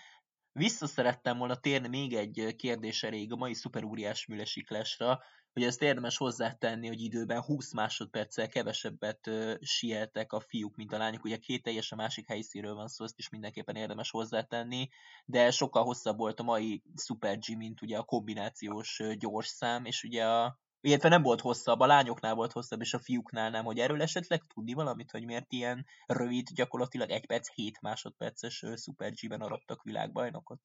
[0.53, 6.17] Vissza szerettem volna térni még egy kérdés elég a mai szuperúriás mülesiklásra, hogy ezt érdemes
[6.17, 11.25] hozzátenni, hogy időben 20 másodperccel kevesebbet ö, sieltek a fiúk, mint a lányok.
[11.25, 14.89] Ugye két teljesen másik helyszínről van szó, ezt is mindenképpen érdemes hozzátenni,
[15.25, 20.03] de sokkal hosszabb volt a mai Super G, mint ugye a kombinációs gyors szám, és
[20.03, 23.79] ugye a illetve nem volt hosszabb, a lányoknál volt hosszabb, és a fiúknál nem, hogy
[23.79, 29.41] erről esetleg tudni valamit, hogy miért ilyen rövid, gyakorlatilag egy perc, 7 másodperces Super G-ben
[29.41, 30.61] arattak világbajnokot?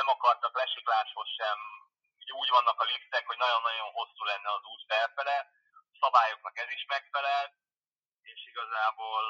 [0.00, 1.58] Nem akartak lesikláshoz sem,
[2.20, 5.36] ugye úgy vannak a liftek, hogy nagyon-nagyon hosszú lenne az út felfele,
[6.02, 7.44] szabályoknak ez is megfelel,
[8.32, 9.22] és igazából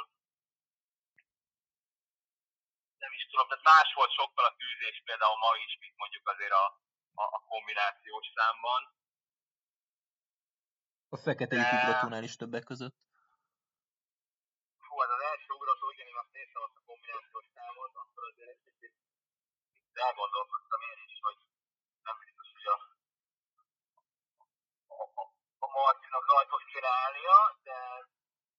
[3.05, 6.57] nem is tudom, tehát más volt sokkal a tűzés például ma is, mint mondjuk azért
[6.63, 6.67] a,
[7.23, 8.81] a, a kombinációs számban.
[11.17, 11.63] A fekete De...
[11.77, 12.97] ugratónál is többek között.
[14.87, 17.47] Hú, hát az első ugrató, igen, én azt néztem azt a kombinációs
[19.95, 21.39] elgondolkoztam én is, hogy
[22.03, 22.77] nem biztos, hogy a,
[25.01, 25.23] a, a,
[25.65, 27.79] a Martinak rajtos kéne állnia, de,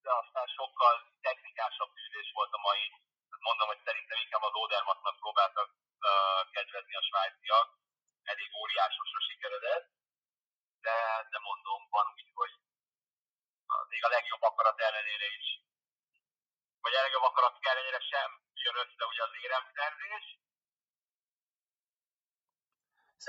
[0.02, 2.84] de aztán sokkal technikásabb tűzés volt a mai,
[3.40, 5.70] mondom, hogy szerintem inkább az Odermattnak próbáltak
[6.10, 7.68] uh, kedvezni a svájciak,
[8.24, 9.88] elég óriásosra sikeredett,
[10.86, 10.98] de,
[11.32, 12.54] de mondom, van úgy, hogy
[13.88, 15.48] még a legjobb akarat ellenére is,
[16.82, 20.26] vagy a legjobb akarat ellenére sem jön össze ugye az éremszerzés.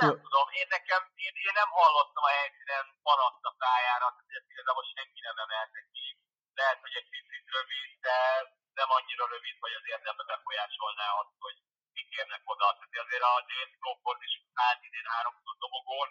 [0.01, 0.25] Nem szóval...
[0.27, 5.21] tudom, én nekem, én, én nem hallottam a helyszínen panaszt a pályára, tehát igazából senki
[5.29, 6.07] nem emelte ki.
[6.61, 8.17] Lehet, hogy egy picit rövid, de
[8.81, 11.57] nem annyira rövid, hogy azért nem befolyásolná azt, hogy
[11.97, 12.67] mit érnek oda.
[12.79, 14.35] Tehát azért a James Crawford is
[14.67, 16.09] állt idén háromszor dobogón,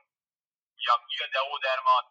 [0.77, 2.07] ugye a Kilde Odermat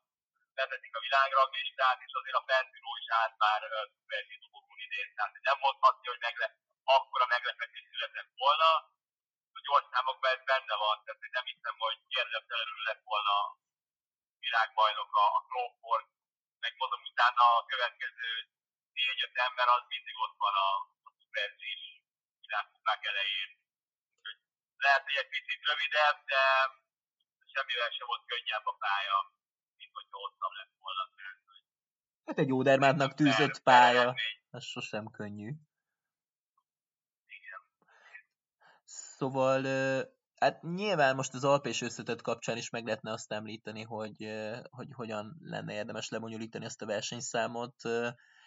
[0.60, 3.60] vezetik a világranglistát, és azért a Fentino is állt már
[3.94, 6.54] szuperzi dobogón idén, tehát nem mondhatja, hogy meglep,
[6.96, 8.70] akkora meglepetés született volna,
[10.00, 13.36] számokban ez benne van, tehát nem hiszem, hogy érdemtelenül lett volna
[14.44, 16.06] világbajnok a, a Crawford,
[16.64, 18.30] meg mondom, utána a következő
[18.98, 20.70] négy-öt ember az mindig ott van a,
[21.08, 21.82] a szuperzis
[22.44, 23.50] világkupák elején.
[24.14, 24.38] Úgyhogy
[24.84, 26.42] lehet, hogy egy picit rövidebb, de
[27.54, 29.18] semmivel sem volt könnyebb a pálya,
[29.78, 31.02] mint hogyha hosszabb lett volna.
[32.26, 34.06] Hát egy Ódermátnak tűzött pálya,
[34.56, 35.50] ez sosem könnyű.
[39.20, 39.62] Szóval
[40.40, 44.16] Hát nyilván most az alpés összetett kapcsán is meg lehetne azt említeni, hogy,
[44.70, 47.74] hogy hogyan lenne érdemes lebonyolítani ezt a versenyszámot.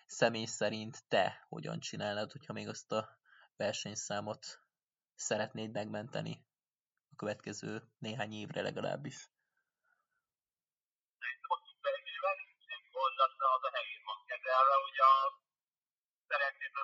[0.05, 3.17] Személy szerint te hogyan csinálnád, hogyha még azt a
[3.55, 4.45] versenyszámot
[5.15, 6.45] szeretnéd megmenteni
[7.11, 9.29] a következő néhány évre legalábbis?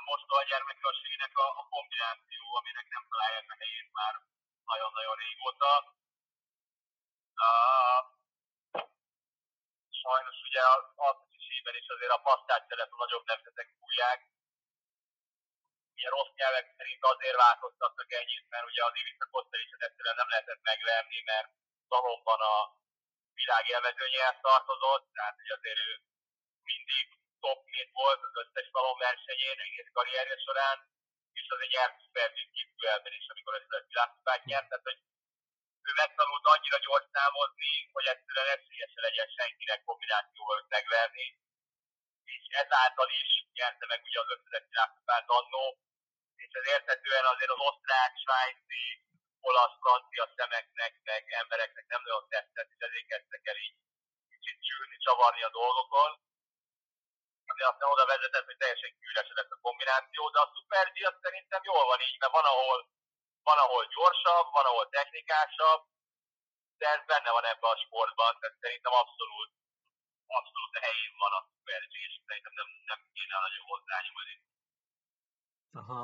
[0.10, 4.13] Most a gyermekességnek a, a kombináció, aminek nem találják a helyét már
[4.71, 5.71] nagyon-nagyon régóta.
[7.45, 8.02] Uh,
[10.04, 14.19] sajnos ugye az alpesisében is azért a pasztáttelet a nagyobb nemzetek fújják.
[15.99, 20.62] Ilyen rossz nyelvek szerint azért változtattak ennyit, mert ugye az Ivica Kosztericsot egyszerűen nem lehetett
[20.62, 21.49] megverni, mert
[21.89, 22.58] Zalomban a
[23.34, 25.91] világ élvezőnyéhez tartozott, tehát ugye azért ő
[26.71, 30.78] mindig top 2 volt az összes szalom versenyén egész karrierje során,
[31.39, 34.99] és az egy nyert szupervíz kívülben is, amikor ezt a világkupát nyert, tehát hogy
[35.89, 41.28] ő megtanult annyira gyors számozni, hogy egyszerűen esélyese legyen senkinek kombinációval megverni,
[42.36, 45.65] és ezáltal is nyerte meg ugye az összes világkupát annó,
[46.43, 48.84] és ez érthetően azért az osztrák, svájci,
[49.49, 53.75] olasz, francia szemeknek, meg embereknek nem nagyon tetszett, és ezért kezdtek el így
[54.32, 56.12] kicsit csülni, csavarni a dolgokon
[57.58, 61.62] de aztán oda vezetett, hogy teljesen kiüresedett a kombináció, de a Super G az szerintem
[61.72, 62.80] jól van így, mert van ahol,
[63.48, 65.82] van ahol gyorsabb, van ahol technikásabb,
[66.80, 69.50] de ez benne van ebben a sportban, tehát szerintem abszolút,
[70.40, 74.36] abszolút helyén van a Super G, és szerintem nem, nem kéne nagyon hozzányúlni.
[75.80, 76.02] Aha.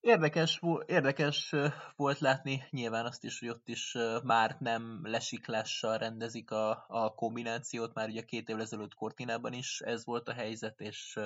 [0.00, 1.54] Érdekes, érdekes
[1.96, 7.94] volt látni nyilván azt is, hogy ott is már nem lesiklással rendezik a, a kombinációt,
[7.94, 11.18] már ugye két évvel ezelőtt Cortinában is ez volt a helyzet, és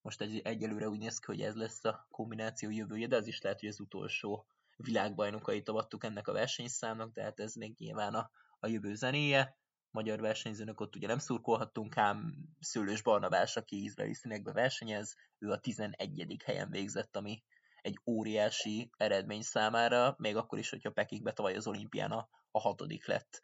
[0.00, 3.40] most egy, egyelőre úgy néz ki, hogy ez lesz a kombináció jövője, de az is
[3.40, 8.30] lehet, hogy az utolsó világbajnokait avattuk ennek a versenyszámnak, de hát ez még nyilván a,
[8.58, 9.56] a jövő zenéje.
[9.90, 15.58] Magyar versenyzőnök ott ugye nem szurkolhattunk, ám Szőlős Barnabás, aki izraeli színekbe versenyez, ő a
[15.58, 16.42] 11.
[16.44, 17.42] helyen végzett, ami
[17.86, 23.06] egy óriási eredmény számára, még akkor is, hogyha Pekingbe tavaly az olimpián a, a hatodik
[23.06, 23.40] lett.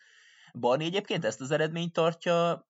[0.59, 2.67] Barni egyébként ezt az eredményt tartja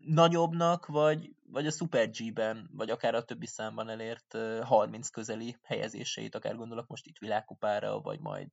[0.00, 6.34] nagyobbnak, vagy, vagy a Super G-ben, vagy akár a többi számban elért 30 közeli helyezéseit,
[6.34, 8.48] akár gondolok most itt világkupára, vagy majd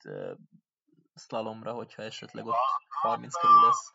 [1.15, 2.55] slalomra, hogyha esetleg ott
[2.87, 3.93] 30 körül lesz.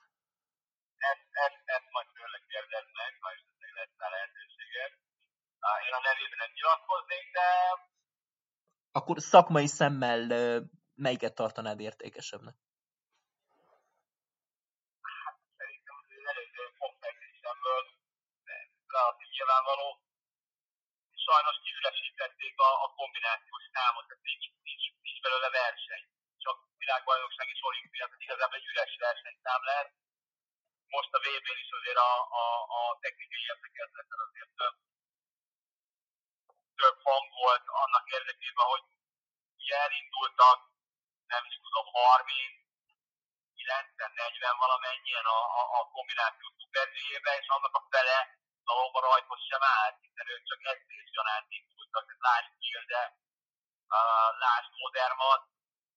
[5.86, 7.46] Én a nevében nem nyilatkoznék, de
[8.98, 10.20] akkor szakmai szemmel
[11.04, 12.56] melyiket tartanád értékesebbnek?
[15.24, 15.96] Hát szerintem
[16.32, 17.82] előző komplexisemből
[18.96, 19.88] relatív nyilvánvaló.
[21.26, 26.04] Sajnos kiüresítették a, a kombinációs számot, tehát nincs, nincs, nincs belőle verseny.
[26.44, 29.88] Csak világbajnokság és olimpia, tehát igazából egy üres versenyszám lehet.
[30.96, 32.44] Most a VB-n is azért a, a,
[32.78, 34.76] a technikai értekezleten azért több
[36.80, 38.84] több hang volt annak érdekében, hogy
[39.60, 40.58] ugye elindultak,
[41.34, 42.66] nem is tudom, 30,
[43.54, 48.18] 90, 40 valamennyien a, a, a kombináció szuperzéjébe, és annak a fele
[48.70, 53.02] valóban rajtos sem állt, hiszen ők csak edzés gyanánt indultak, lásd Gilde,
[53.96, 55.42] uh, lásd Modermat,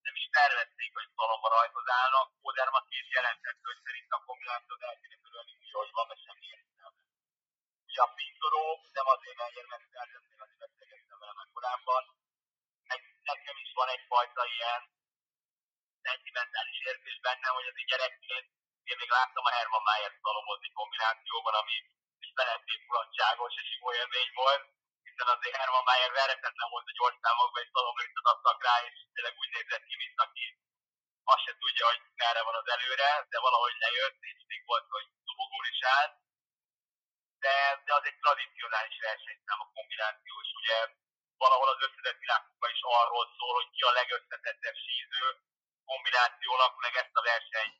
[0.05, 2.27] nem is tervezték, hogy szalomba rajtozálnak.
[2.47, 6.47] Modermat is jelentett, hogy szerint a kombinációt el kéne körülni, hogy van, mert semmi
[7.97, 8.65] a Pintoró
[8.97, 12.03] nem azért, mert érmezteltet, én azért beszélgettem vele már korábban,
[12.91, 12.99] meg
[13.31, 14.81] nekem is van egyfajta ilyen
[16.05, 18.47] szentimentális érzés bennem, hogy az egy gyerekként
[18.89, 21.75] én még láttam a Herman Mayer szalomozni kombinációban, ami
[22.23, 24.63] is felentén mulatságos és jó élmény volt,
[25.07, 29.35] hiszen azért Herman Mayer veretetlen volt a gyors számokban, és szalomlőt adtak rá, és tényleg
[29.41, 30.45] úgy nézett ki, mint aki
[31.33, 35.07] azt se tudja, hogy merre van az előre, de valahogy lejött, és még volt, hogy
[35.27, 36.13] dobogón is állt
[37.43, 40.77] de, de az egy tradicionális versenyszám a kombinációs, ugye
[41.43, 45.25] valahol az összetett világkupa is arról szól, hogy ki a legösszetettebb síző
[45.91, 47.77] kombinációnak, meg ezt a versenyt,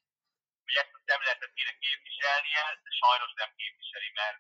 [0.66, 4.39] hogy ezt a szemléletet kéne képviselnie, de sajnos nem képviseli, mert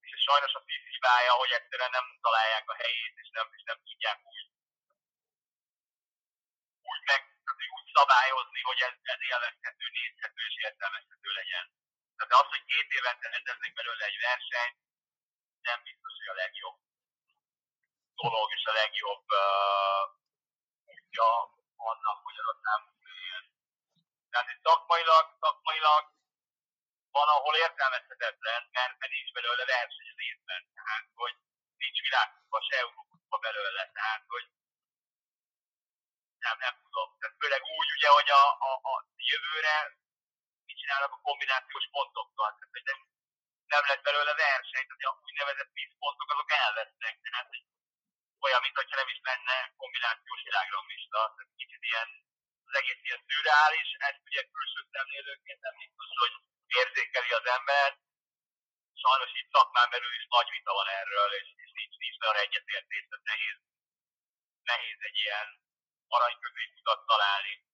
[0.00, 3.78] és sajnos a FIF hibája, hogy egyszerűen nem találják a helyét, és nem, és nem
[3.88, 4.46] tudják úgy,
[6.90, 7.20] úgy, meg,
[7.76, 11.66] úgy szabályozni, hogy ez, ez élvezhető, nézhető és értelmezhető legyen.
[12.16, 14.76] Tehát az, hogy két évente rendeznek belőle egy versenyt,
[15.68, 16.78] nem biztos, hogy a legjobb
[18.22, 20.04] dolog és a legjobb uh,
[20.94, 21.28] útja
[21.90, 22.82] annak, hogy az szám
[24.30, 26.04] Tehát itt szakmailag, szakmailag
[27.16, 30.62] van, ahol értelmezhetetlen, mert nincs belőle verseny az évben.
[30.78, 31.34] Tehát, hogy
[31.82, 33.82] nincs világkupa, se Európa belőle.
[33.98, 34.46] Tehát, hogy
[36.44, 37.08] nem, nem tudom.
[37.18, 38.94] Tehát főleg úgy, ugye, hogy a, a, a
[39.30, 39.76] jövőre
[40.76, 42.50] mit csinálnak a kombinációs pontokkal.
[42.56, 43.00] Tehát, hogy nem,
[43.74, 47.14] nem lesz belőle verseny, tehát a úgynevezett 10 pontok azok elvesznek.
[47.24, 47.48] Tehát
[48.44, 51.18] olyan, mintha nem is lenne kombinációs világranglista.
[51.34, 52.08] Tehát kicsit ilyen,
[52.68, 56.34] az egész ilyen szürreális, ezt ugye külső szemlélőként nem biztos, hogy
[56.80, 57.88] érzékeli az ember.
[59.04, 63.04] Sajnos itt szakmán belül is nagy vita van erről, és, és nincs, nincs olyan egyetértés,
[63.08, 63.58] tehát nehéz,
[64.70, 65.48] nehéz egy ilyen
[66.16, 67.65] arany középutat találni.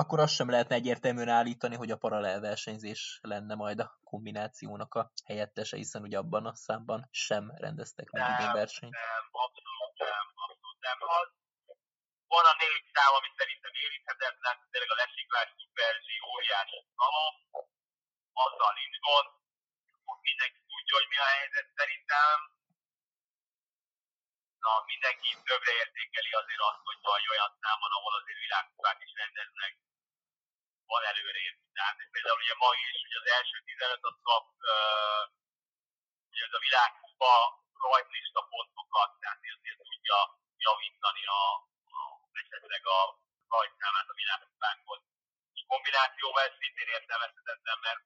[0.00, 5.12] Akkor azt sem lehetne egyértelműen állítani, hogy a paralel versenyzés lenne majd a kombinációnak a
[5.24, 8.92] helyettese, hiszen ugye abban a számban sem rendeztek meg idén versenyt.
[8.92, 10.98] Nem, abszolút nem, abszolút nem.
[11.18, 11.28] Az,
[12.34, 17.34] van a négy szám, ami szerintem érinthetetlen, tényleg a lesiklás, szuperzsi, óriási szalom,
[18.44, 19.28] azzal nincs gond,
[20.28, 22.36] mindenki tudja, hogy mi a helyzet szerintem.
[24.64, 29.72] Na, mindenki többre értékeli azért azt, hogy vagy olyan számon, ahol azért világkupák is rendeznek,
[30.92, 31.56] van előrébb.
[31.76, 35.24] Tehát például ugye ma is, ugye az első 15 az kap, uh,
[36.30, 37.34] ugye ez a világkupa
[37.86, 40.18] rajtlista pontokat, tehát azért tudja
[40.66, 41.42] javítani a,
[41.96, 42.00] a
[42.42, 43.00] esetleg a
[43.54, 44.98] rajtszámát a világkupánkon.
[45.56, 48.02] És kombinációval ez szintén értelmezhetetlen, mert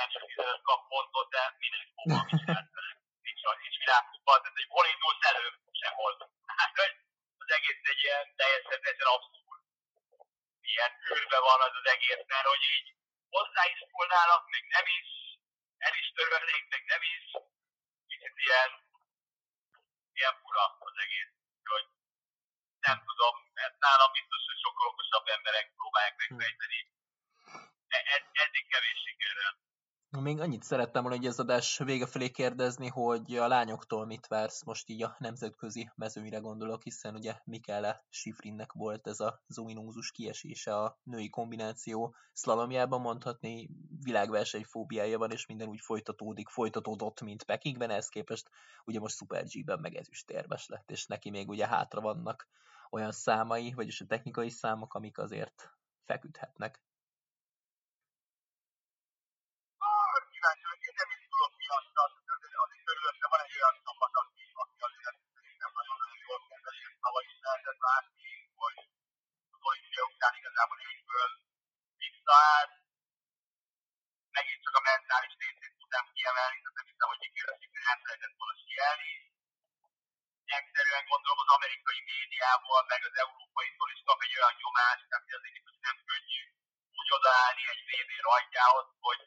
[0.00, 1.86] első 15 kap pontot, de minek
[2.40, 2.92] csinált vele.
[3.26, 6.14] Nincs, nincs világkupa, tehát hogy hol indulsz előbb, sehol.
[6.58, 6.74] Hát,
[7.42, 9.62] az egész egy ilyen teljesen, teljesen abszurd.
[10.72, 12.88] Ilyen űrbe van az az egész, mert hogy így
[13.36, 15.08] hozzá is szólnának, meg nem is,
[15.86, 17.24] el is törölnék, meg nem is.
[18.10, 18.70] Kicsit ilyen,
[20.18, 21.32] ilyen fura az egész.
[21.72, 21.86] Hogy
[22.88, 26.80] nem tudom, mert nálam biztos, hogy sokkal okosabb emberek próbálják megfejteni.
[27.88, 29.52] Ez, e, eddig kevés sikerrel.
[30.18, 34.64] Még annyit szerettem volna hogy az adás vége felé kérdezni, hogy a lányoktól mit vársz,
[34.64, 40.76] most így a nemzetközi mezőnyre gondolok, hiszen ugye Mikele Sifrinnek volt ez a zominózus kiesése
[40.76, 43.70] a női kombináció szlalomjában, mondhatni
[44.02, 48.50] világverseny fóbiája van, és minden úgy folytatódik, folytatódott, mint Pekingben, ehhez képest
[48.84, 52.48] ugye most Super G-ben meg ezüstérmes lett, és neki még ugye hátra vannak
[52.90, 55.70] olyan számai, vagyis a technikai számok, amik azért
[56.04, 56.82] feküdhetnek.
[72.30, 72.72] Talált,
[74.36, 78.56] megint csak a mentális részét tudtam kiemelni, tehát nem hiszem, hogy kikérdezik, hogy elfelejtett volna
[78.64, 79.12] sielni.
[80.58, 85.56] Egyszerűen gondolom az amerikai médiából, meg az európaitól is kap egy olyan nyomást, tehát azért
[85.58, 86.42] is nem könnyű
[87.00, 89.20] úgy odaállni egy VB rajtjához, hogy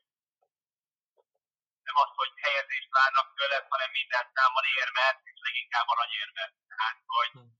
[1.87, 6.51] nem az, hogy helyezést várnak tőle, hanem minden számban érmet, és leginkább aranyérmet.
[6.71, 7.52] Tehát, hogy hm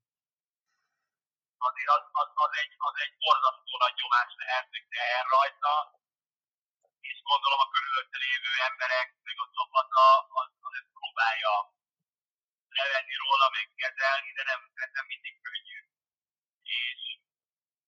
[1.69, 5.73] azért az, az, az, egy, az egy borzasztó nagy nyomás lehet, meg teher rajta,
[7.09, 10.05] és gondolom a körülötte lévő emberek, meg a csapata,
[10.41, 11.53] az, az ezt próbálja
[12.79, 15.79] levenni róla, meg kezelni, de nem, ez nem mindig könnyű.
[16.81, 17.01] És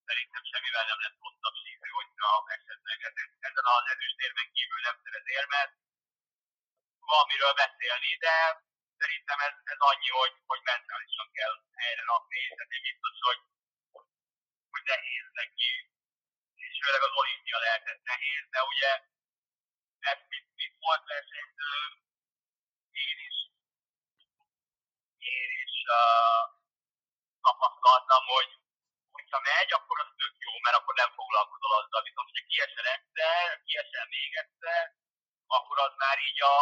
[0.07, 2.97] szerintem semmivel nem lesz hosszabb síző, hogyha esetleg
[3.47, 5.71] ezen az ezüstérben kívül nem szerez érmet.
[7.11, 8.35] Van miről beszélni, de
[9.01, 13.41] szerintem ez, ez annyi, hogy, hogy mentálisan kell helyre rakni, tehát én biztos, hogy
[14.75, 15.71] hogy nehéz neki,
[16.65, 18.91] és főleg az olimpia lehetett nehéz, de ugye
[20.11, 21.73] ez mit, mit volt versenyző,
[23.05, 23.37] én is,
[25.35, 26.41] én is uh,
[27.47, 28.49] tapasztaltam, hogy
[29.15, 33.43] hogyha megy, akkor az tök jó, mert akkor nem foglalkozol azzal, viszont hogyha kiesel egyszer,
[33.65, 34.83] kiesel még egyszer,
[35.57, 36.55] akkor az már így a,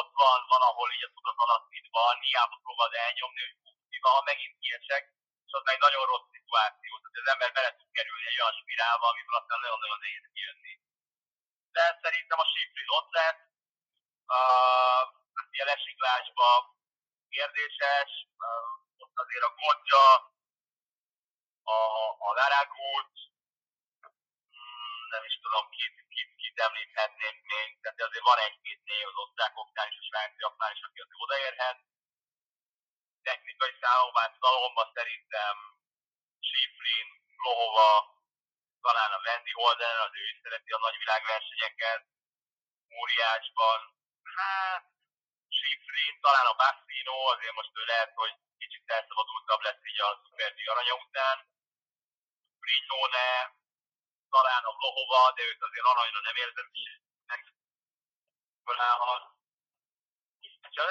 [0.00, 4.58] ott van valahol így a tudat alatt itt van, hiába fogad elnyomni, hogy ha megint
[4.62, 5.04] kiesek,
[5.46, 9.06] és az egy nagyon rossz szituáció, tehát az ember bele tud kerülni egy olyan spirálba,
[9.08, 10.74] amiből aztán nagyon-nagyon nehéz kijönni.
[11.76, 13.46] De szerintem a Sipri ott lesz,
[14.38, 15.04] Uh,
[15.36, 16.48] hát jelesiklásba
[17.34, 18.10] kérdéses,
[19.02, 20.08] ott azért a Godja,
[21.74, 21.78] a,
[22.26, 23.14] a Laragút,
[24.56, 29.20] mm, nem is tudom, kit, kit, kit említhetnék még, tehát azért van egy-két név az
[29.24, 31.78] osztrákoknál és a svájciaknál is, aki azért odaérhet.
[33.22, 35.77] Technikai számomát szalomba szerintem
[37.44, 37.90] Lohova,
[38.80, 42.02] talán a Wendy Holden, az ő is szereti a nagyvilágversenyeket,
[43.00, 43.78] óriásban.
[44.36, 44.84] Hát,
[45.56, 50.50] Schifrin, talán a Bassino, azért most ő lehet, hogy kicsit elszabadultabb lesz így a Super
[50.54, 51.36] G aranya után.
[52.60, 53.30] Brignone,
[54.34, 56.68] talán a Vlohova, de őt azért aranyra nem érzem
[57.26, 57.40] meg.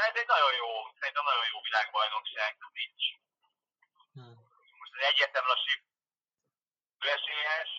[0.07, 3.05] Ez egy nagyon jó, szerintem nagyon jó világbajnokság, nincs.
[4.13, 4.35] Hmm.
[4.79, 5.81] Most az egyértelműen a Sif
[7.05, 7.71] esélyes,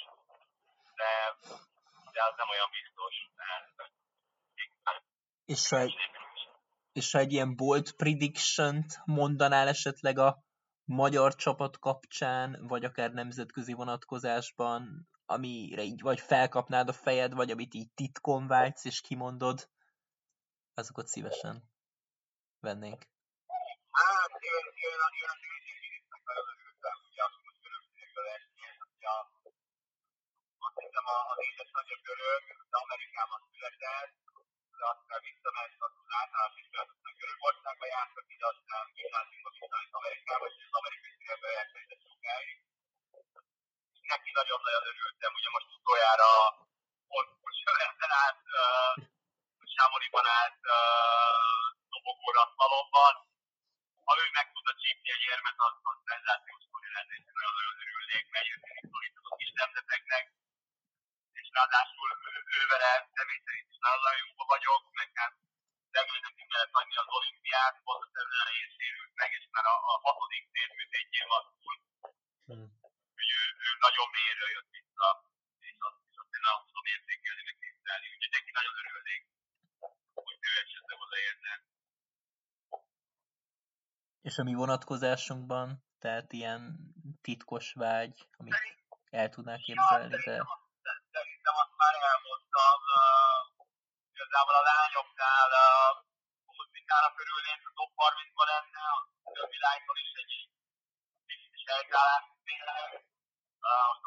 [0.95, 1.13] de,
[2.13, 3.15] de az nem olyan biztos.
[5.45, 5.95] És egy,
[6.93, 10.39] és ha egy ilyen bold prediction-t mondanál esetleg a
[10.85, 17.75] magyar csapat kapcsán, vagy akár nemzetközi vonatkozásban, amire így vagy felkapnád a fejed, vagy amit
[17.75, 19.69] így titkon vágysz és kimondod,
[20.75, 21.63] azokat szívesen
[22.61, 23.03] vennénk.
[23.91, 25.31] Hát, én, én, én,
[25.89, 27.59] én nagyon örültem, hogy azt mondjuk
[30.67, 34.15] azt hiszem a, a négyes nagyobb görög, de Amerikában született,
[34.79, 40.79] de aztán visszament, az általános ismeretnek Görögországba jártak, ide aztán gimnáziumba visszament Amerikába, és az
[40.81, 42.57] amerikai színekbe elkezdett sokáig.
[44.13, 46.31] Neki nagyon-nagyon örültem, ugye most utoljára
[47.19, 48.93] ott most jöttem át, uh,
[49.75, 53.15] Sámoriban át uh, dobogóra a szalomban.
[54.07, 58.25] Ha ő meg tudna csípni egy érmet, az, az szenzációs sztori lenne, és nagyon-nagyon örülnék,
[58.35, 58.47] mert
[58.93, 60.25] szorít a kis nemzeteknek
[61.57, 62.09] ráadásul
[62.57, 65.35] ő vele személy szerint is nagyon jóba vagyok, meg hát
[66.27, 70.45] neki kellett hagyni az olimpiát, pont a területen sérült meg, és már a, a hatodik
[70.55, 71.75] térműt egyén van túl.
[72.49, 72.69] Hmm.
[73.21, 75.09] Úgy ő, ő nagyon mélyről jött vissza,
[75.71, 78.07] és azt, és azt én nem tudom értékelni, meg tisztelni.
[78.13, 79.23] Úgyhogy neki nagyon örülnék,
[80.27, 81.53] hogy ő esetleg odaérne.
[84.29, 85.69] És a mi vonatkozásunkban,
[86.03, 86.63] tehát ilyen
[87.27, 88.65] titkos vágy, amit
[89.21, 90.68] el tudnál képzelni, de azt
[91.83, 92.81] már elmondtam.
[93.01, 93.41] Uh,
[94.15, 95.93] igazából a lányoknál uh,
[96.59, 100.35] Muzikának örülnék, a top 30-ban lenne, a lánytól is egy
[101.29, 102.91] kis helytállás tényleg.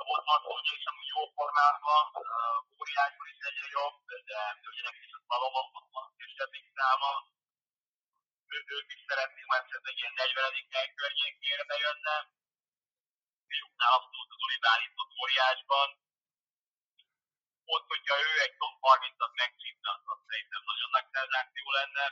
[0.01, 3.97] A Botmanszónya is amúgy jó formában, uh, óriásban is egyre jobb,
[4.29, 4.39] de
[4.71, 7.11] ugyanek is a szalomon van kisebbik száma.
[8.53, 10.73] Ő, ők is szeretnék már esetleg ilyen 40.
[10.75, 12.15] hely környékére bejönne.
[13.47, 14.59] Fiúknál abszolút az Oli
[15.21, 15.87] óriásban,
[17.73, 22.05] ott, hogyha ő egy top 30-at megcsípne, az, az szerintem nagyon nagy szenzáció lenne,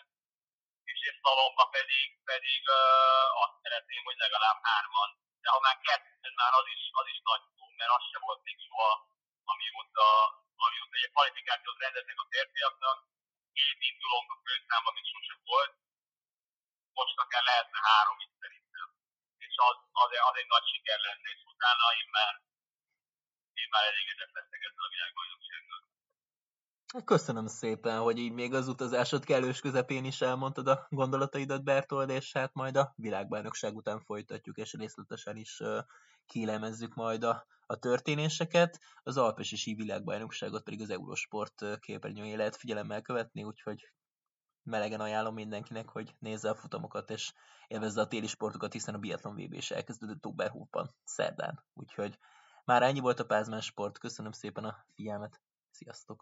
[0.92, 5.10] és egy szalomba pedig, pedig uh, azt szeretném, hogy legalább hárman.
[5.44, 8.42] De ha már kettő, már az is, az is nagy szó, mert az sem volt
[8.48, 8.92] még soha,
[9.52, 10.08] amióta,
[10.66, 12.98] amióta egy kvalifikációt rendeznek a férfiaknak,
[13.58, 15.74] két indulónk a főszámban, mint sose volt,
[17.00, 18.88] most akár lehetne három is szerintem.
[19.46, 22.34] És az, az, az egy nagy siker lenne, és utána én már
[23.64, 25.80] én már elégedett leszek ezzel a világbajnoksággal.
[27.14, 32.34] Köszönöm szépen, hogy így még az utazásod kellős közepén is elmondtad a gondolataidat, Bertold, és
[32.34, 35.62] hát majd a világbajnokság után folytatjuk, és részletesen is
[36.26, 38.80] kilemezzük majd a, a történéseket.
[39.04, 43.92] Az Alpes és világbajnokságot pedig az Eurosport képernyőjén lehet figyelemmel követni, úgyhogy
[44.64, 47.34] melegen ajánlom mindenkinek, hogy nézze a futamokat, és
[47.68, 51.66] élvezze a téli sportokat, hiszen a Biathlon VB is elkezdődött Oberhofban, szerdán.
[51.74, 52.20] Úgyhogy
[52.70, 55.40] már ennyi volt a Pázmán Sport, köszönöm szépen a figyelmet,
[55.72, 56.18] sziasztok!